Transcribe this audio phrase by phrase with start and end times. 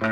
[0.00, 0.08] Oi,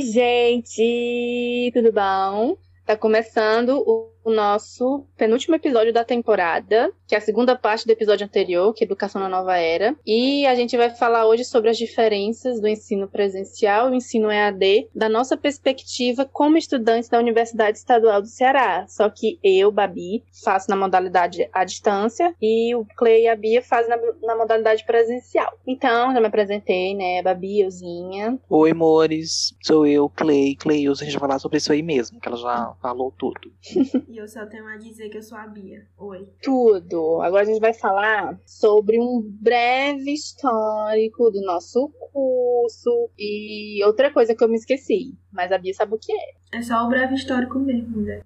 [0.00, 2.56] gente, tudo bom?
[2.86, 7.90] Tá começando o o nosso penúltimo episódio da temporada, que é a segunda parte do
[7.90, 9.96] episódio anterior, que é Educação na Nova Era.
[10.06, 14.30] E a gente vai falar hoje sobre as diferenças do ensino presencial e o ensino
[14.30, 18.84] EAD, da nossa perspectiva como estudantes da Universidade Estadual do Ceará.
[18.86, 23.62] Só que eu, Babi, faço na modalidade à distância e o Clay e a Bia
[23.62, 25.58] fazem na, na modalidade presencial.
[25.66, 27.22] Então, já me apresentei, né?
[27.22, 28.38] Babi, euzinha.
[28.50, 29.54] Oi, amores.
[29.62, 30.54] Sou eu, Clay.
[30.54, 33.50] Clay, a gente vai falar sobre isso aí mesmo, que ela já falou tudo.
[34.18, 35.86] eu só tenho a dizer que eu sou a Bia.
[35.96, 36.28] Oi.
[36.42, 37.20] Tudo.
[37.22, 44.34] Agora a gente vai falar sobre um breve histórico do nosso curso e outra coisa
[44.34, 45.16] que eu me esqueci.
[45.32, 46.58] Mas a Bia sabe o que é.
[46.58, 48.22] É só o breve histórico mesmo, né?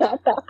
[0.00, 0.44] ah, tá.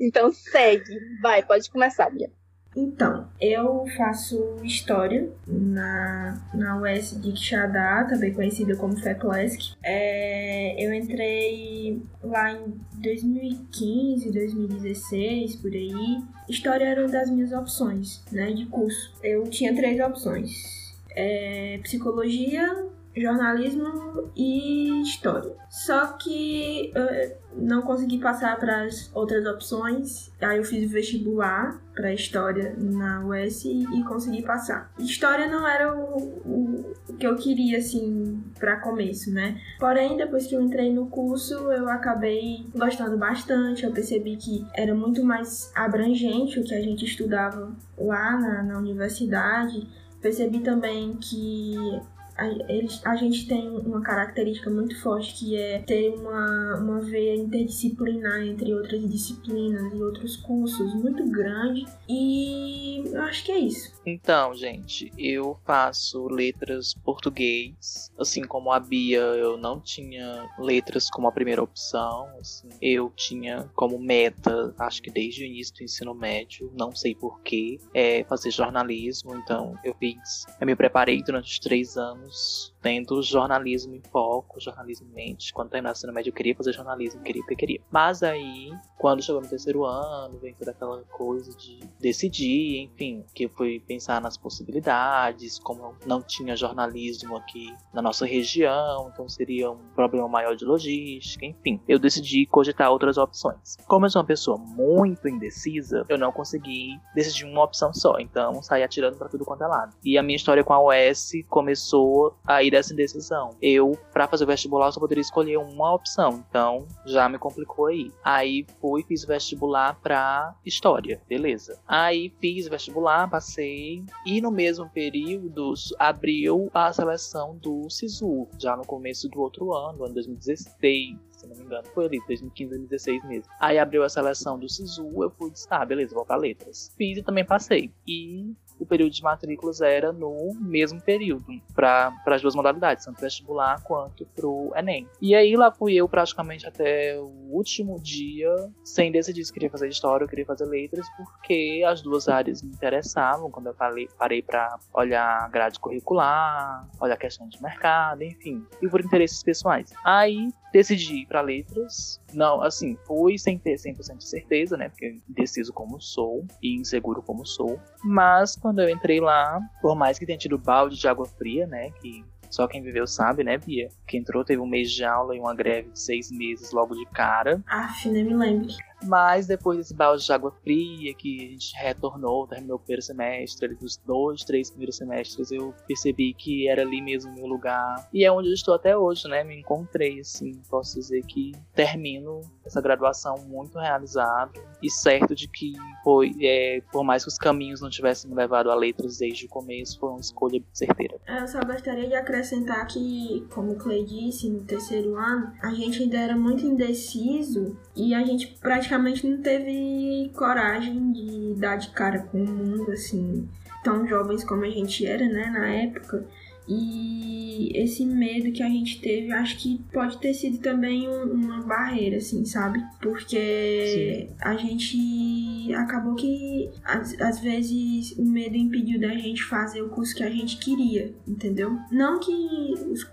[0.00, 0.98] Então segue.
[1.20, 2.30] Vai, pode começar, Bia.
[2.74, 9.74] Então, eu faço História na, na UES de Quixadá, também conhecida como FECLESC.
[9.82, 16.22] É, eu entrei lá em 2015, 2016, por aí.
[16.48, 19.12] História era uma das minhas opções, né, de curso.
[19.22, 20.92] Eu tinha três opções.
[21.14, 25.52] É, psicologia, jornalismo e história.
[25.68, 30.32] Só que eu não consegui passar para as outras opções.
[30.40, 34.90] Aí eu fiz vestibular para história na UES e consegui passar.
[34.98, 39.60] História não era o, o, o que eu queria assim para começo, né?
[39.78, 43.84] Porém, depois que eu entrei no curso, eu acabei gostando bastante.
[43.84, 48.78] Eu percebi que era muito mais abrangente o que a gente estudava lá na, na
[48.78, 49.86] universidade.
[50.20, 52.00] Percebi também que
[52.42, 57.36] a, eles, a gente tem uma característica muito forte que é ter uma, uma veia
[57.36, 61.84] interdisciplinar entre outras disciplinas e outros cursos muito grande.
[62.08, 63.92] E eu acho que é isso.
[64.04, 68.10] Então, gente, eu faço letras português.
[68.18, 72.28] Assim como a Bia, eu não tinha letras como a primeira opção.
[72.40, 77.14] Assim, eu tinha como meta, acho que desde o início do ensino médio, não sei
[77.14, 79.36] porquê, é fazer jornalismo.
[79.36, 82.71] Então, eu fiz, eu me preparei durante os três anos lives.
[82.82, 85.52] Tendo jornalismo em foco, jornalismo em mente.
[85.52, 87.80] Quando terminar o ensino médio, eu queria fazer jornalismo, queria porque queria.
[87.90, 93.44] Mas aí, quando chegou no terceiro ano, vem toda aquela coisa de decidir, enfim, que
[93.44, 99.70] eu fui pensar nas possibilidades, como não tinha jornalismo aqui na nossa região, então seria
[99.70, 101.80] um problema maior de logística, enfim.
[101.86, 103.76] Eu decidi cogitar outras opções.
[103.86, 108.60] Como eu sou uma pessoa muito indecisa, eu não consegui decidir uma opção só, então
[108.62, 109.94] saí atirando para tudo quanto é lado.
[110.04, 113.50] E a minha história com a OS começou a ir dessa indecisão.
[113.60, 118.10] Eu, para fazer o vestibular, só poderia escolher uma opção, então já me complicou aí.
[118.24, 121.78] Aí fui, fiz vestibular para História, beleza.
[121.86, 128.86] Aí fiz vestibular, passei, e no mesmo período abriu a seleção do SISU, já no
[128.86, 131.84] começo do outro ano, ano 2016 se não me engano.
[131.92, 133.52] Foi ali, 2015, 2016 mesmo.
[133.60, 136.92] Aí abriu a seleção do SISU, eu fui, ah, beleza, vou pra letras.
[136.96, 137.92] Fiz e também passei.
[138.06, 141.44] E o período de matrículas era no mesmo período,
[141.74, 145.06] para as duas modalidades, tanto vestibular quanto para o Enem.
[145.20, 148.54] E aí lá fui eu praticamente até o último dia,
[148.84, 152.70] sem decidir se queria fazer história ou queria fazer letras, porque as duas áreas me
[152.70, 158.88] interessavam quando eu falei, parei para olhar grade curricular, olhar questão de mercado, enfim, e
[158.88, 159.92] por interesses pessoais.
[160.04, 162.20] Aí decidi ir para letras.
[162.32, 164.88] Não, assim, fui sem ter 100% de certeza, né?
[164.88, 167.78] Porque indeciso como sou e inseguro como sou.
[168.02, 171.90] Mas quando eu entrei lá, por mais que tenha tido balde de água fria, né?
[172.00, 173.88] Que só quem viveu sabe, né, Bia?
[174.06, 177.06] Que entrou, teve um mês de aula e uma greve de seis meses logo de
[177.06, 177.62] cara.
[177.66, 178.68] Aff, nem me lembro.
[179.04, 183.66] Mas depois desse balde de água fria, que a gente retornou, terminou o primeiro semestre,
[183.66, 188.08] ali dos dois, três primeiros semestres, eu percebi que era ali mesmo o meu lugar.
[188.12, 189.42] E é onde eu estou até hoje, né?
[189.44, 190.52] Me encontrei, assim.
[190.70, 195.72] Posso dizer que termino essa graduação muito realizado e certo de que
[196.04, 199.48] foi, é, por mais que os caminhos não tivessem me levado a letras desde o
[199.48, 201.18] começo, foi uma escolha certeira.
[201.26, 206.02] Eu só gostaria de acrescentar que, como o Clay disse, no terceiro ano, a gente
[206.02, 211.88] ainda era muito indeciso e a gente praticamente praticamente não teve coragem de dar de
[211.90, 213.48] cara com o mundo, assim,
[213.82, 216.26] tão jovens como a gente era, né, na época.
[216.68, 222.18] E esse medo que a gente teve, acho que pode ter sido também uma barreira,
[222.18, 222.80] assim, sabe?
[223.00, 224.34] Porque Sim.
[224.40, 230.14] a gente acabou que às, às vezes o medo impediu da gente fazer o curso
[230.14, 231.76] que a gente queria, entendeu?
[231.90, 232.30] Não que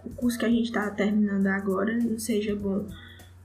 [0.06, 2.86] o curso que a gente tá terminando agora não seja bom,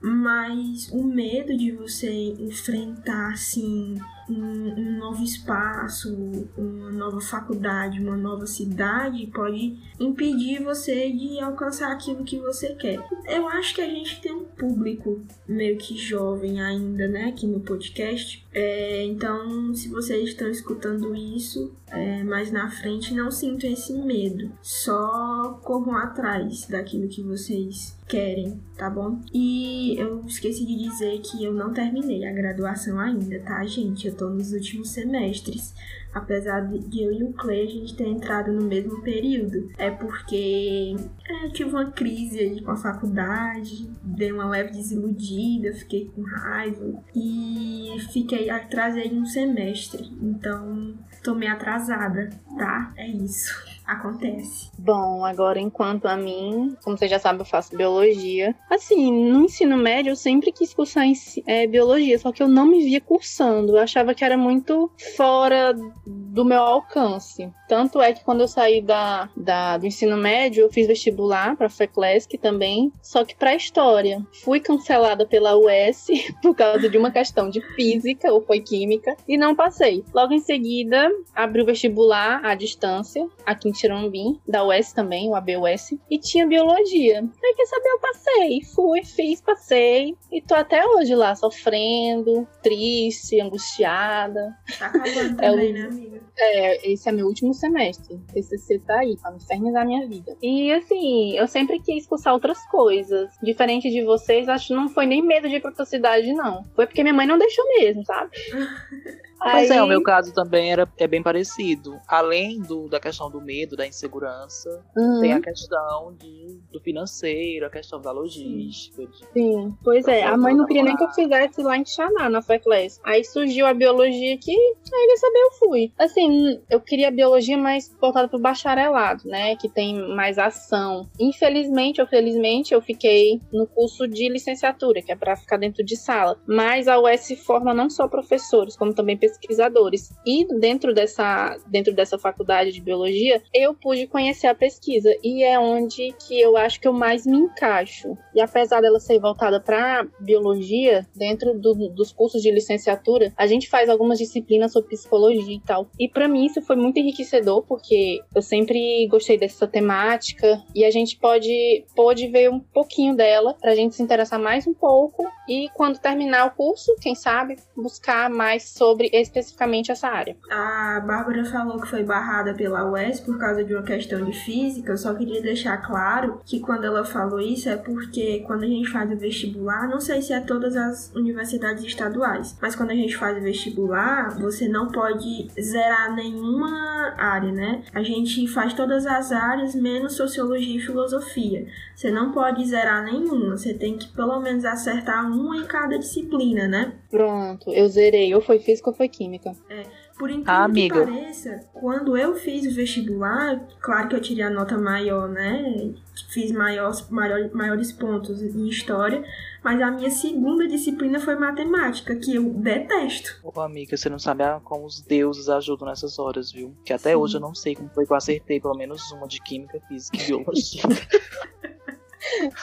[0.05, 3.97] mas o medo de você enfrentar assim
[4.29, 6.13] um, um, novo espaço,
[6.57, 12.99] uma nova faculdade, uma nova cidade pode impedir você de alcançar aquilo que você quer.
[13.27, 17.59] Eu acho que a gente tem um público meio que jovem ainda, né, aqui no
[17.59, 18.45] podcast.
[18.53, 24.51] É, então, se vocês estão escutando isso é, mais na frente, não sintam esse medo.
[24.61, 29.19] Só corram atrás daquilo que vocês querem, tá bom?
[29.33, 34.07] E eu esqueci de dizer que eu não terminei a graduação ainda, tá, gente?
[34.07, 35.73] Eu tô nos últimos semestres.
[36.13, 39.69] Apesar de eu e o Clay a gente ter entrado no mesmo período.
[39.77, 40.95] É porque
[41.27, 47.03] é, tive uma crise aí com a faculdade, dei uma leve desiludida, fiquei com raiva
[47.13, 50.09] e fiquei atrás aí um semestre.
[50.21, 52.93] Então, tô meio atrasada, tá?
[52.95, 54.71] É isso acontece.
[54.77, 58.55] Bom, agora enquanto a mim, como você já sabe, eu faço biologia.
[58.69, 61.13] Assim, no ensino médio eu sempre quis cursar em,
[61.45, 63.77] é, biologia, só que eu não me via cursando.
[63.77, 65.73] Eu achava que era muito fora
[66.05, 67.51] do meu alcance.
[67.67, 71.69] Tanto é que quando eu saí da, da do ensino médio, eu fiz vestibular para
[71.69, 74.25] FECLESC também, só que para história.
[74.43, 76.07] Fui cancelada pela US
[76.41, 80.03] por causa de uma questão de física ou foi química e não passei.
[80.13, 85.35] Logo em seguida, abri o vestibular à distância aqui em Tirambim, da UES também, o
[85.35, 87.19] ABUS, e tinha biologia.
[87.19, 93.39] Aí quer saber, eu passei, fui, fiz, passei, e tô até hoje lá sofrendo, triste,
[93.39, 94.55] angustiada.
[94.77, 96.21] Tá acabando é também, é, né, amiga?
[96.37, 98.15] É, esse é meu último semestre.
[98.15, 100.35] O TCC tá aí, pra infernizar minha vida.
[100.41, 103.31] E assim, eu sempre quis cursar outras coisas.
[103.41, 106.63] Diferente de vocês, acho que não foi nem medo de ir pra outra cidade, não.
[106.75, 108.31] Foi porque minha mãe não deixou mesmo, sabe?
[109.51, 109.77] Pois Aí...
[109.77, 111.99] é, o meu caso também era, é bem parecido.
[112.07, 115.21] Além do, da questão do medo, da insegurança, uhum.
[115.21, 119.05] tem a questão de, do financeiro, a questão da logística.
[119.05, 120.23] De, Sim, pois é.
[120.23, 122.99] A mãe não queria nem que eu fizesse lá em Xaná, na FECLES.
[123.03, 125.93] Aí surgiu a biologia aqui, aí ele saber eu fui.
[125.99, 129.55] Assim, eu queria biologia mais voltada pro bacharelado, né?
[129.57, 131.07] Que tem mais ação.
[131.19, 135.95] Infelizmente ou felizmente, eu fiquei no curso de licenciatura, que é para ficar dentro de
[135.95, 136.39] sala.
[136.47, 140.11] Mas a UES forma não só professores, como também pesquisadores pesquisadores.
[140.25, 145.59] E dentro dessa, dentro dessa faculdade de biologia, eu pude conhecer a pesquisa e é
[145.59, 148.17] onde que eu acho que eu mais me encaixo.
[148.33, 153.69] E apesar dela ser voltada para biologia, dentro do, dos cursos de licenciatura, a gente
[153.69, 155.87] faz algumas disciplinas sobre psicologia e tal.
[155.99, 160.91] E para mim isso foi muito enriquecedor porque eu sempre gostei dessa temática e a
[160.91, 165.25] gente pode pode ver um pouquinho dela para a gente se interessar mais um pouco
[165.47, 170.35] e quando terminar o curso, quem sabe buscar mais sobre especificamente essa área.
[170.49, 174.91] A Bárbara falou que foi barrada pela UES por causa de uma questão de física.
[174.91, 178.89] Eu só queria deixar claro que quando ela falou isso é porque quando a gente
[178.89, 183.15] faz o vestibular, não sei se é todas as universidades estaduais, mas quando a gente
[183.17, 187.83] faz o vestibular, você não pode zerar nenhuma área, né?
[187.93, 191.67] A gente faz todas as áreas menos sociologia e filosofia.
[191.95, 196.67] Você não pode zerar nenhuma, você tem que pelo menos acertar uma em cada disciplina,
[196.67, 196.93] né?
[197.09, 198.35] Pronto, eu zerei.
[198.35, 199.55] Ou foi física ou foi química.
[199.69, 199.83] É.
[200.17, 204.49] Por incrível ah, que pareça, quando eu fiz o vestibular, claro que eu tirei a
[204.49, 205.91] nota maior, né?
[206.29, 209.25] Fiz maiores, maior, maiores pontos em história,
[209.61, 213.41] mas a minha segunda disciplina foi matemática, que eu detesto.
[213.43, 216.73] Ô, amiga, você não sabe como os deuses ajudam nessas horas, viu?
[216.85, 217.15] Que até Sim.
[217.15, 220.17] hoje eu não sei como foi que eu acertei pelo menos uma de química, física
[220.17, 220.83] e biologia.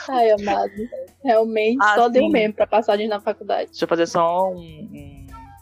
[0.09, 0.71] Ai, amado.
[1.23, 2.13] Realmente ah, só sim.
[2.13, 3.69] deu mesmo pra passagem na faculdade.
[3.69, 5.12] Deixa eu fazer só um, um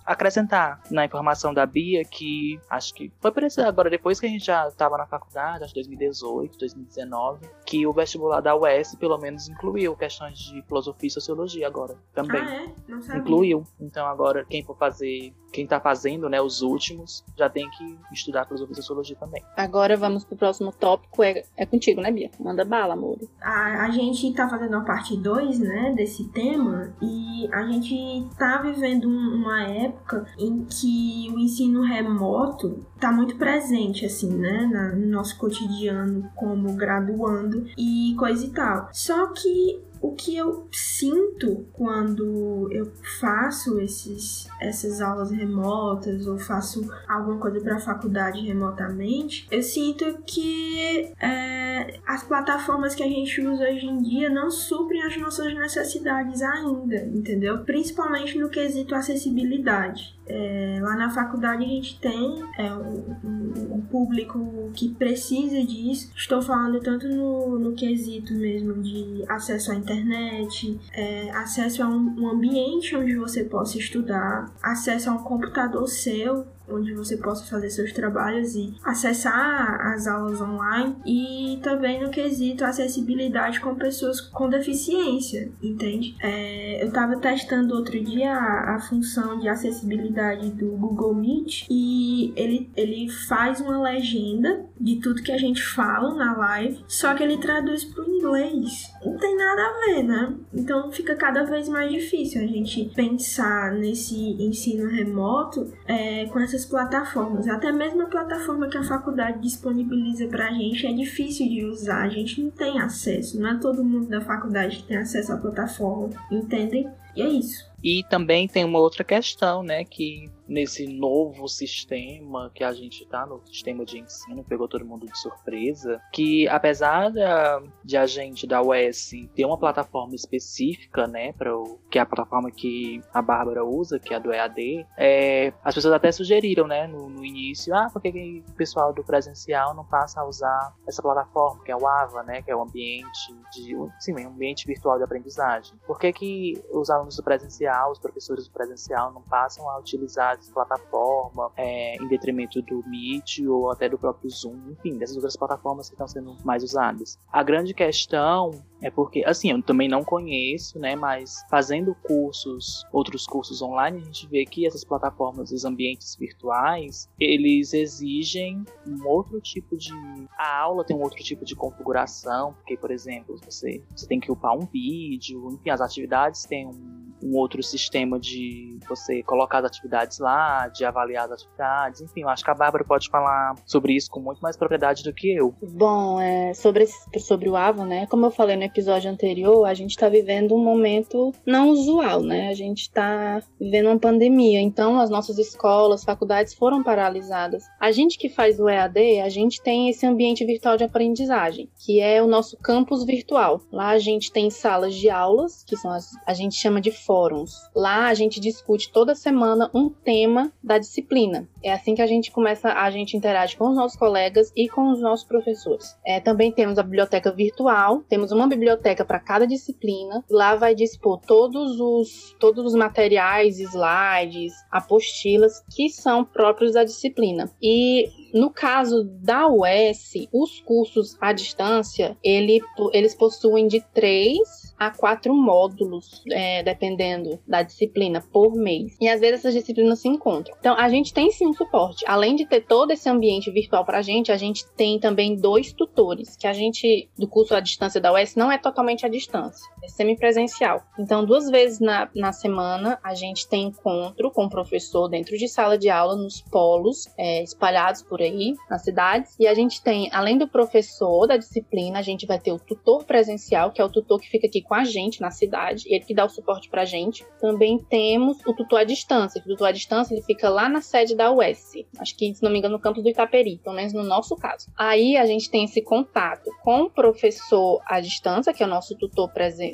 [0.06, 4.30] acrescentar na informação da Bia que acho que foi por isso agora, depois que a
[4.30, 9.18] gente já estava na faculdade, acho que 2018, 2019, que o vestibular da UES pelo
[9.18, 12.42] menos incluiu questões de filosofia e sociologia agora também.
[12.42, 12.74] Ah, é?
[12.88, 13.22] Não sabia.
[13.22, 13.68] Incluiu.
[13.80, 18.46] Então agora quem for fazer quem tá fazendo, né, os últimos, já tem que estudar
[18.46, 19.44] filosofia e sociologia também.
[19.58, 22.32] Agora vamos pro próximo tópico, é, é contigo, né, Bia?
[22.40, 23.20] Manda bala, amor.
[23.42, 28.62] A, a gente tá fazendo a parte 2, né, desse tema, e a gente tá
[28.62, 29.91] vivendo uma época
[30.38, 37.66] em que o ensino remoto tá muito presente, assim, né, no nosso cotidiano como graduando
[37.78, 38.90] e coisa e tal.
[38.92, 46.90] Só que o que eu sinto quando eu faço esses, essas aulas remotas ou faço
[47.08, 53.42] alguma coisa para a faculdade remotamente, eu sinto que é, as plataformas que a gente
[53.42, 57.60] usa hoje em dia não suprem as nossas necessidades ainda, entendeu?
[57.64, 60.20] Principalmente no quesito acessibilidade.
[60.34, 66.10] É, lá na faculdade a gente tem é, um, um, público que precisa disso.
[66.16, 72.16] Estou falando tanto no, no quesito mesmo de acesso à internet, é, acesso a um,
[72.18, 77.70] um ambiente onde você possa estudar, acesso a um computador seu onde você possa fazer
[77.70, 84.50] seus trabalhos e acessar as aulas online e também no quesito acessibilidade com pessoas com
[84.50, 86.16] deficiência, entende?
[86.22, 92.34] É, eu estava testando outro dia a, a, função de acessibilidade do Google Meet e
[92.36, 97.24] ele, ele faz uma legenda de tudo que a gente fala na live, só que
[97.24, 98.91] ele traduz para o inglês.
[99.04, 100.34] Não tem nada a ver, né?
[100.54, 106.66] Então fica cada vez mais difícil a gente pensar nesse ensino remoto é, com essas
[106.66, 107.48] plataformas.
[107.48, 112.04] Até mesmo a plataforma que a faculdade disponibiliza para a gente é difícil de usar.
[112.04, 113.40] A gente não tem acesso.
[113.40, 116.88] Não é todo mundo da faculdade que tem acesso à plataforma, entendem?
[117.16, 117.70] E é isso.
[117.84, 123.26] E também tem uma outra questão, né, que nesse novo sistema que a gente está,
[123.26, 128.46] no sistema de ensino, pegou todo mundo de surpresa, que apesar da, de a gente
[128.46, 131.52] da UES ter uma plataforma específica, né, para
[131.90, 135.74] que é a plataforma que a Bárbara usa, que é a do EAD, é, as
[135.74, 139.86] pessoas até sugeriram, né, no, no início, ah, por que o pessoal do presencial não
[139.86, 143.74] passa a usar essa plataforma, que é o AVA, né, que é o ambiente de,
[144.00, 145.80] sim, um ambiente virtual de aprendizagem?
[145.88, 150.41] Por que que os alunos do presencial, os professores do presencial não passam a utilizar
[150.42, 155.38] essa plataforma é, em detrimento do Meet ou até do próprio Zoom, enfim, dessas outras
[155.38, 157.18] plataformas que estão sendo mais usadas.
[157.32, 163.26] A grande questão é porque, assim, eu também não conheço, né, mas fazendo cursos, outros
[163.26, 169.40] cursos online, a gente vê que essas plataformas, os ambientes virtuais, eles exigem um outro
[169.40, 169.94] tipo de...
[170.38, 174.32] A aula tem um outro tipo de configuração, porque, por exemplo, você, você tem que
[174.32, 179.66] upar um vídeo, enfim, as atividades têm um um outro sistema de você colocar as
[179.66, 183.94] atividades lá, de avaliar as atividades, enfim, eu acho que a Bárbara pode falar sobre
[183.94, 185.54] isso com muito mais propriedade do que eu.
[185.62, 186.86] Bom, é, sobre,
[187.20, 188.06] sobre o Avon, né?
[188.08, 192.50] Como eu falei no episódio anterior, a gente está vivendo um momento não usual, né?
[192.50, 197.64] A gente está vivendo uma pandemia, então as nossas escolas, faculdades foram paralisadas.
[197.80, 202.00] A gente que faz o EAD, a gente tem esse ambiente virtual de aprendizagem, que
[202.00, 203.62] é o nosso campus virtual.
[203.72, 207.70] Lá a gente tem salas de aulas, que são as a gente chama de fóruns.
[207.76, 211.46] Lá a gente discute toda semana um tema da disciplina.
[211.62, 214.90] É assim que a gente começa, a gente interage com os nossos colegas e com
[214.94, 215.98] os nossos professores.
[216.06, 220.24] É, também temos a biblioteca virtual, temos uma biblioteca para cada disciplina.
[220.30, 227.52] Lá vai dispor todos os, todos os materiais, slides, apostilas que são próprios da disciplina.
[227.62, 232.62] E no caso da UES, os cursos à distância, ele,
[232.94, 238.98] eles possuem de três a quatro módulos, é, dependendo da disciplina, por mês.
[239.00, 240.56] E às vezes essas disciplinas se encontram.
[240.60, 242.04] Então, a gente tem sim um suporte.
[242.08, 245.72] Além de ter todo esse ambiente virtual para a gente, a gente tem também dois
[245.72, 249.64] tutores, que a gente, do curso à distância da UES, não é totalmente à distância,
[249.90, 250.84] semipresencial.
[251.00, 255.48] Então, duas vezes na, na semana, a gente tem encontro com o professor dentro de
[255.48, 259.36] sala de aula, nos polos é, espalhados por aí, nas cidades.
[259.40, 263.04] E a gente tem, além do professor da disciplina, a gente vai ter o tutor
[263.04, 266.14] presencial, que é o tutor que fica aqui com a gente na cidade, ele que
[266.14, 267.26] dá o suporte pra gente.
[267.40, 271.16] Também temos o tutor à distância, o tutor à distância ele fica lá na sede
[271.16, 274.04] da UES, acho que, se não me engano, no campus do Itaperi, pelo menos no
[274.04, 274.72] nosso caso.
[274.78, 278.96] Aí a gente tem esse contato com o professor à distância, que é o nosso
[278.98, 279.30] tutor,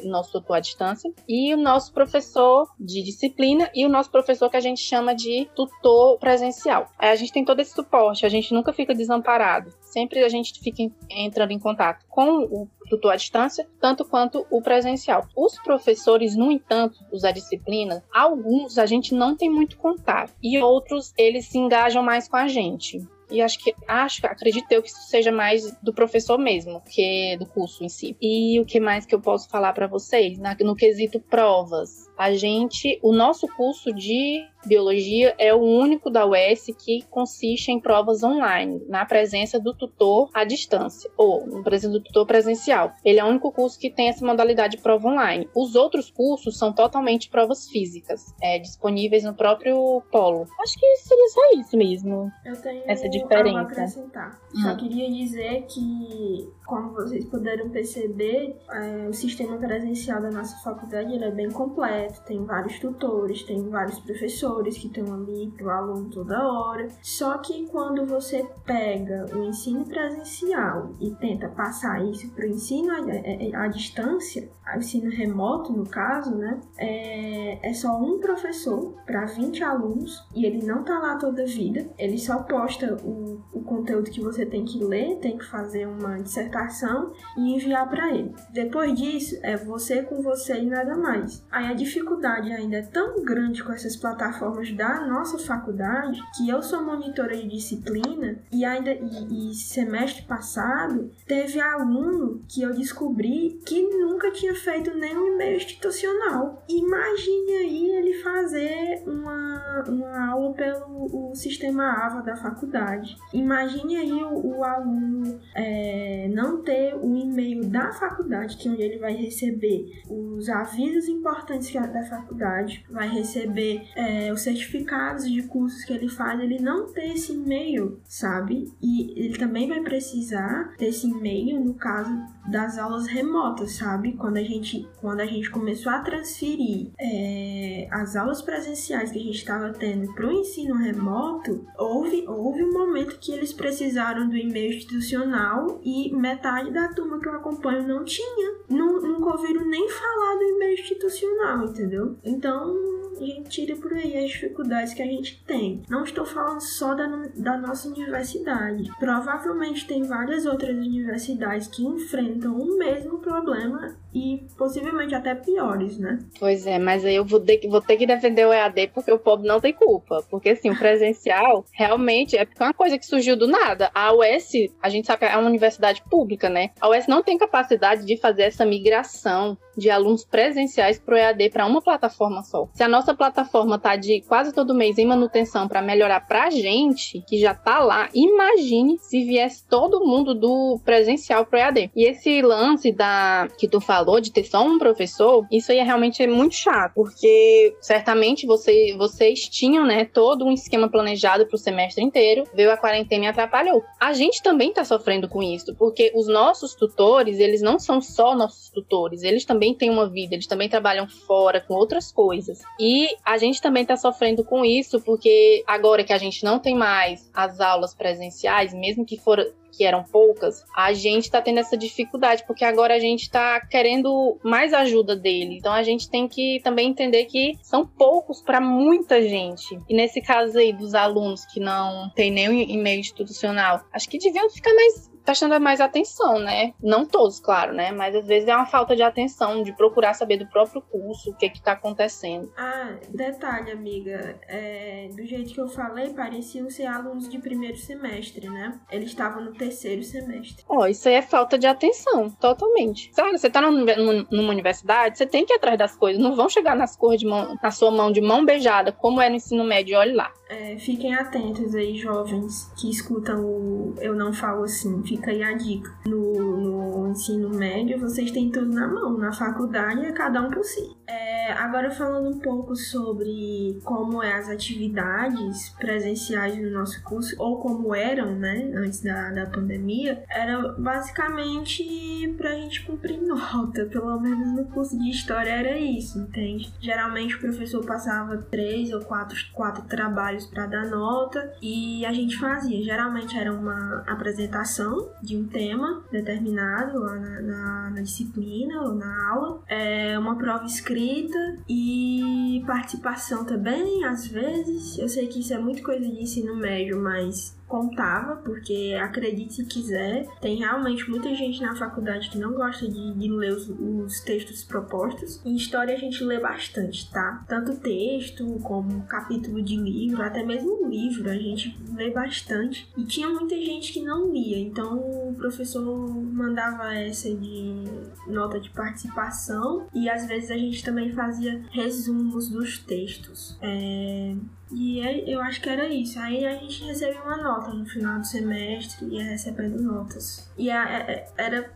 [0.06, 4.58] nosso tutor à distância, e o nosso professor de disciplina e o nosso professor que
[4.58, 6.90] a gente chama de tutor presencial.
[6.98, 9.72] Aí a gente tem todo esse suporte, a gente nunca fica desamparado.
[9.82, 14.62] Sempre a gente fica entrando em contato com o tutor à distância, tanto quanto o
[14.62, 15.28] presencial.
[15.36, 20.60] Os professores, no entanto, os da disciplina, alguns a gente não tem muito contato e
[20.60, 23.06] outros eles se engajam mais com a gente.
[23.30, 27.46] E acho que acho, acredito eu que isso seja mais do professor mesmo, que do
[27.46, 28.16] curso em si.
[28.22, 30.38] E o que mais que eu posso falar para vocês?
[30.38, 32.08] Na, no quesito provas.
[32.18, 37.80] A gente, o nosso curso de biologia é o único da UES que consiste em
[37.80, 42.92] provas online, na presença do tutor à distância, ou na presença do tutor presencial.
[43.04, 45.48] Ele é o único curso que tem essa modalidade de prova online.
[45.56, 50.48] Os outros cursos são totalmente provas físicas, é, disponíveis no próprio polo.
[50.60, 52.32] Acho que seria só isso mesmo.
[52.46, 53.60] Eu tenho essa diferença.
[53.60, 54.42] algo a acrescentar.
[54.54, 54.62] Hum.
[54.62, 61.14] Só queria dizer que, como vocês puderam perceber, é, o sistema presencial da nossa faculdade
[61.14, 62.22] ele é bem completo.
[62.26, 66.88] Tem vários tutores, tem vários professores que estão ali para o aluno toda hora.
[67.02, 72.92] Só que quando você pega o ensino presencial e tenta passar isso para o ensino
[72.92, 76.60] à, à, distância, o ensino remoto no caso, né?
[76.78, 81.46] É, é só um professor para 20 alunos e ele não tá lá toda a
[81.46, 81.90] vida.
[81.98, 86.18] Ele só posta o, o conteúdo que você tem que ler, tem que fazer uma
[86.18, 88.36] dissertação e enviar para ele.
[88.52, 91.46] Depois disso, é você com você e nada mais.
[91.50, 96.62] Aí a dificuldade ainda é tão grande com essas plataformas da nossa faculdade que eu
[96.62, 103.60] sou monitora de disciplina e ainda e, e semestre passado teve aluno que eu descobri
[103.66, 106.64] que nunca tinha feito nenhum e-mail institucional.
[106.68, 112.97] Imagine aí ele fazer uma, uma aula pelo o sistema AVA da faculdade.
[113.34, 118.82] Imagine aí o, o aluno é, não ter o e-mail da faculdade, que é onde
[118.82, 125.84] ele vai receber os avisos importantes da faculdade, vai receber é, os certificados de cursos
[125.84, 128.72] que ele faz, ele não ter esse e-mail, sabe?
[128.82, 132.12] E ele também vai precisar desse e-mail no caso
[132.48, 134.14] das aulas remotas, sabe?
[134.14, 139.24] Quando a gente, quando a gente começou a transferir é, as aulas presenciais que a
[139.24, 144.36] gente estava tendo para o ensino remoto, houve, houve um momento que eles precisaram do
[144.36, 148.56] e-mail institucional e metade da turma que eu acompanho não tinha.
[148.70, 152.18] Não, nunca ouviram nem falar do e-mail institucional, entendeu?
[152.24, 152.76] Então,
[153.24, 155.82] a gente tira por aí as dificuldades que a gente tem.
[155.90, 158.92] Não estou falando só da, da nossa universidade.
[159.00, 166.20] Provavelmente tem várias outras universidades que enfrentam o mesmo problema e possivelmente até piores, né?
[166.40, 169.12] Pois é, mas aí eu vou ter, que, vou ter que defender o EAD porque
[169.12, 170.24] o pobre não tem culpa.
[170.30, 173.92] Porque assim, o presencial realmente é uma coisa que surgiu do nada.
[173.94, 176.72] A UES, a gente sabe que é uma universidade pública, né?
[176.82, 181.50] A UES não tem capacidade de fazer essa migração de alunos presenciais para o EAD
[181.52, 182.68] para uma plataforma só.
[182.74, 186.50] Se a nossa plataforma tá de quase todo mês em manutenção para melhorar para a
[186.50, 191.92] gente, que já tá lá, imagine se viesse todo mundo do presencial para o EAD.
[191.96, 195.84] E esse lance da que tu falou de ter só um professor, isso aí é
[195.84, 201.60] realmente muito chato, porque certamente você, vocês tinham, né, todo um esquema planejado para o
[201.60, 203.84] semestre inteiro, veio a quarentena e atrapalhou.
[204.00, 208.36] A gente também tá sofrendo com isso, porque os nossos tutores, eles não são só
[208.36, 212.62] nossos tutores, eles também têm uma vida, eles também trabalham fora com outras coisas.
[212.80, 216.76] E a gente também está sofrendo com isso, porque agora que a gente não tem
[216.76, 219.40] mais as aulas presenciais, mesmo que for
[219.72, 224.40] que eram poucas, a gente está tendo essa dificuldade, porque agora a gente está querendo
[224.44, 225.58] mais ajuda dele.
[225.58, 229.80] Então a gente tem que também entender que são poucos para muita gente.
[229.88, 234.50] E nesse caso aí dos alunos que não tem nenhum e-mail institucional, acho que deviam
[234.50, 236.74] ficar mais prestando mais atenção, né?
[236.82, 237.92] Não todos, claro, né?
[237.92, 241.36] Mas às vezes é uma falta de atenção, de procurar saber do próprio curso, o
[241.36, 242.50] que que tá acontecendo.
[242.58, 244.40] Ah, detalhe, amiga.
[244.48, 248.80] É, do jeito que eu falei, pareciam ser alunos de primeiro semestre, né?
[248.90, 250.64] Eles estavam no terceiro semestre.
[250.70, 253.12] Ó, oh, isso aí é falta de atenção, totalmente.
[253.14, 256.24] Sabe, você tá numa universidade, você tem que ir atrás das coisas.
[256.24, 259.30] Não vão chegar nas cores de mão, na sua mão de mão beijada, como é
[259.30, 260.32] no ensino médio, olhe lá.
[260.50, 265.02] É, fiquem atentos aí, jovens que escutam o Eu Não Falo Assim.
[265.18, 265.92] Fica aí a dica.
[266.06, 269.18] No, no ensino médio, vocês têm tudo na mão.
[269.18, 270.96] Na faculdade, é cada um por si.
[271.08, 277.60] É, agora, falando um pouco sobre como é as atividades presenciais no nosso curso, ou
[277.60, 283.86] como eram, né, antes da, da pandemia, era basicamente pra gente cumprir nota.
[283.86, 286.72] Pelo menos no curso de História era isso, entende?
[286.80, 292.38] Geralmente o professor passava três ou quatro, quatro trabalhos para dar nota e a gente
[292.38, 292.84] fazia.
[292.84, 299.30] Geralmente era uma apresentação de um tema determinado lá na, na, na disciplina ou na
[299.30, 304.98] aula, é, uma prova escrita e participação também, às vezes.
[304.98, 309.66] Eu sei que isso é muito coisa de ensino médio, mas contava, porque acredite se
[309.66, 314.22] quiser, tem realmente muita gente na faculdade que não gosta de, de ler os, os,
[314.22, 315.42] textos propostos.
[315.46, 317.44] Em história a gente lê bastante, tá?
[317.48, 322.90] Tanto texto como capítulo de livro, até mesmo livro, a gente lê bastante.
[322.98, 327.84] E tinha muita gente que não lia, então o professor mandava essa de
[328.28, 333.58] nota de participação e às vezes a gente também fazia resumos dos textos.
[333.62, 334.36] É,
[334.72, 336.20] e eu acho que era isso.
[336.20, 340.50] Aí a gente recebeu uma nota no final do semestre e ia recebendo notas.
[340.58, 341.72] E a, a, é, era.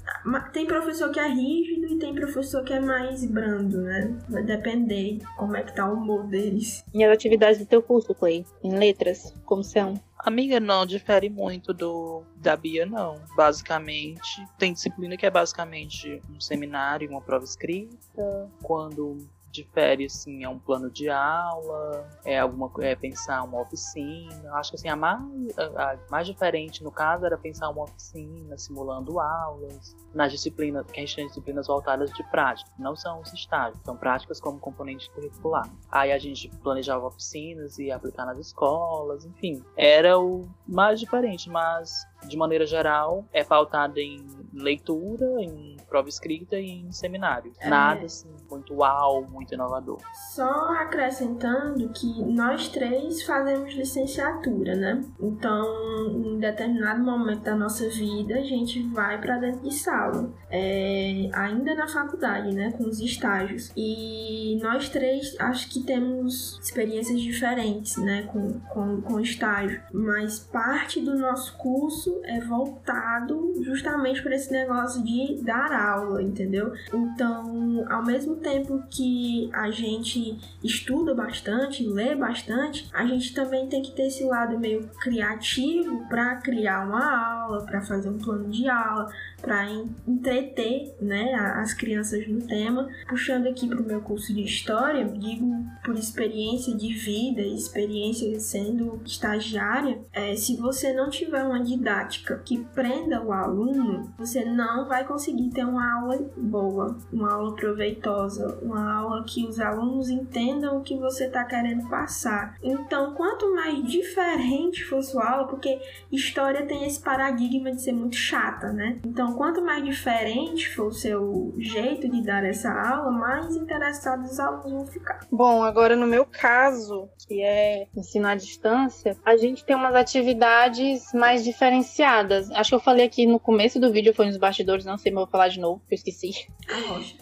[0.52, 4.18] Tem professor que é rígido e tem professor que é mais brando, né?
[4.30, 6.84] Vai depender como é que tá o humor deles.
[6.94, 8.46] E as atividades do teu curso, Clay?
[8.64, 9.94] Em letras, como são?
[10.20, 13.16] Amiga, não difere muito do da Bia, não.
[13.36, 18.50] Basicamente, tem disciplina que é basicamente um seminário, uma prova escrita.
[18.62, 19.18] Quando
[19.52, 24.54] difere assim é um plano de aula é alguma é pensar uma oficina.
[24.54, 28.58] Acho que assim a mais a, a mais diferente no caso era pensar uma oficina
[28.58, 33.34] simulando aulas nas disciplinas que a gente tem disciplinas voltadas de prática não são os
[33.34, 35.70] estágios são práticas como componente curricular.
[35.92, 42.06] Aí a gente planejava oficinas e aplicar nas escolas enfim era o mais diferente mas
[42.28, 47.54] de maneira geral, é pautada em leitura, em prova escrita e em seminário.
[47.60, 47.70] É.
[47.70, 50.00] Nada assim, muito uau, muito inovador.
[50.34, 55.04] Só acrescentando que nós três fazemos licenciatura, né?
[55.20, 55.66] Então,
[56.10, 60.30] em determinado momento da nossa vida, a gente vai para dentro de sala.
[60.50, 62.72] É, ainda na faculdade, né?
[62.72, 63.72] Com os estágios.
[63.76, 68.24] E nós três, acho que temos experiências diferentes, né?
[68.24, 69.82] Com, com, com estágio.
[69.94, 76.74] Mas parte do nosso curso é voltado justamente para esse negócio de dar aula, entendeu?
[76.94, 83.82] Então, ao mesmo tempo que a gente estuda bastante, lê bastante, a gente também tem
[83.82, 88.68] que ter esse lado meio criativo para criar uma aula, para fazer um plano de
[88.68, 89.70] aula, para
[90.08, 92.88] entreter né, as crianças no tema.
[93.08, 99.02] Puxando aqui para o meu curso de História, digo por experiência de vida, experiência sendo
[99.06, 105.06] estagiária, é, se você não tiver uma didática que prenda o aluno, você não vai
[105.06, 110.84] conseguir ter uma aula boa, uma aula proveitosa, uma aula que os alunos entendam o
[110.84, 112.56] que você está querendo passar.
[112.62, 115.80] Então, quanto mais diferente for sua aula, porque
[116.12, 119.00] história tem esse paradigma de ser muito chata, né?
[119.06, 124.32] Então, então, quanto mais diferente for o seu jeito de dar essa aula, mais interessados
[124.32, 125.20] os alunos vão ficar.
[125.32, 131.14] Bom, agora no meu caso, que é ensino à distância, a gente tem umas atividades
[131.14, 132.50] mais diferenciadas.
[132.52, 135.24] Acho que eu falei aqui no começo do vídeo, foi nos bastidores, não sei, mas
[135.24, 136.48] vou falar de novo, porque eu esqueci.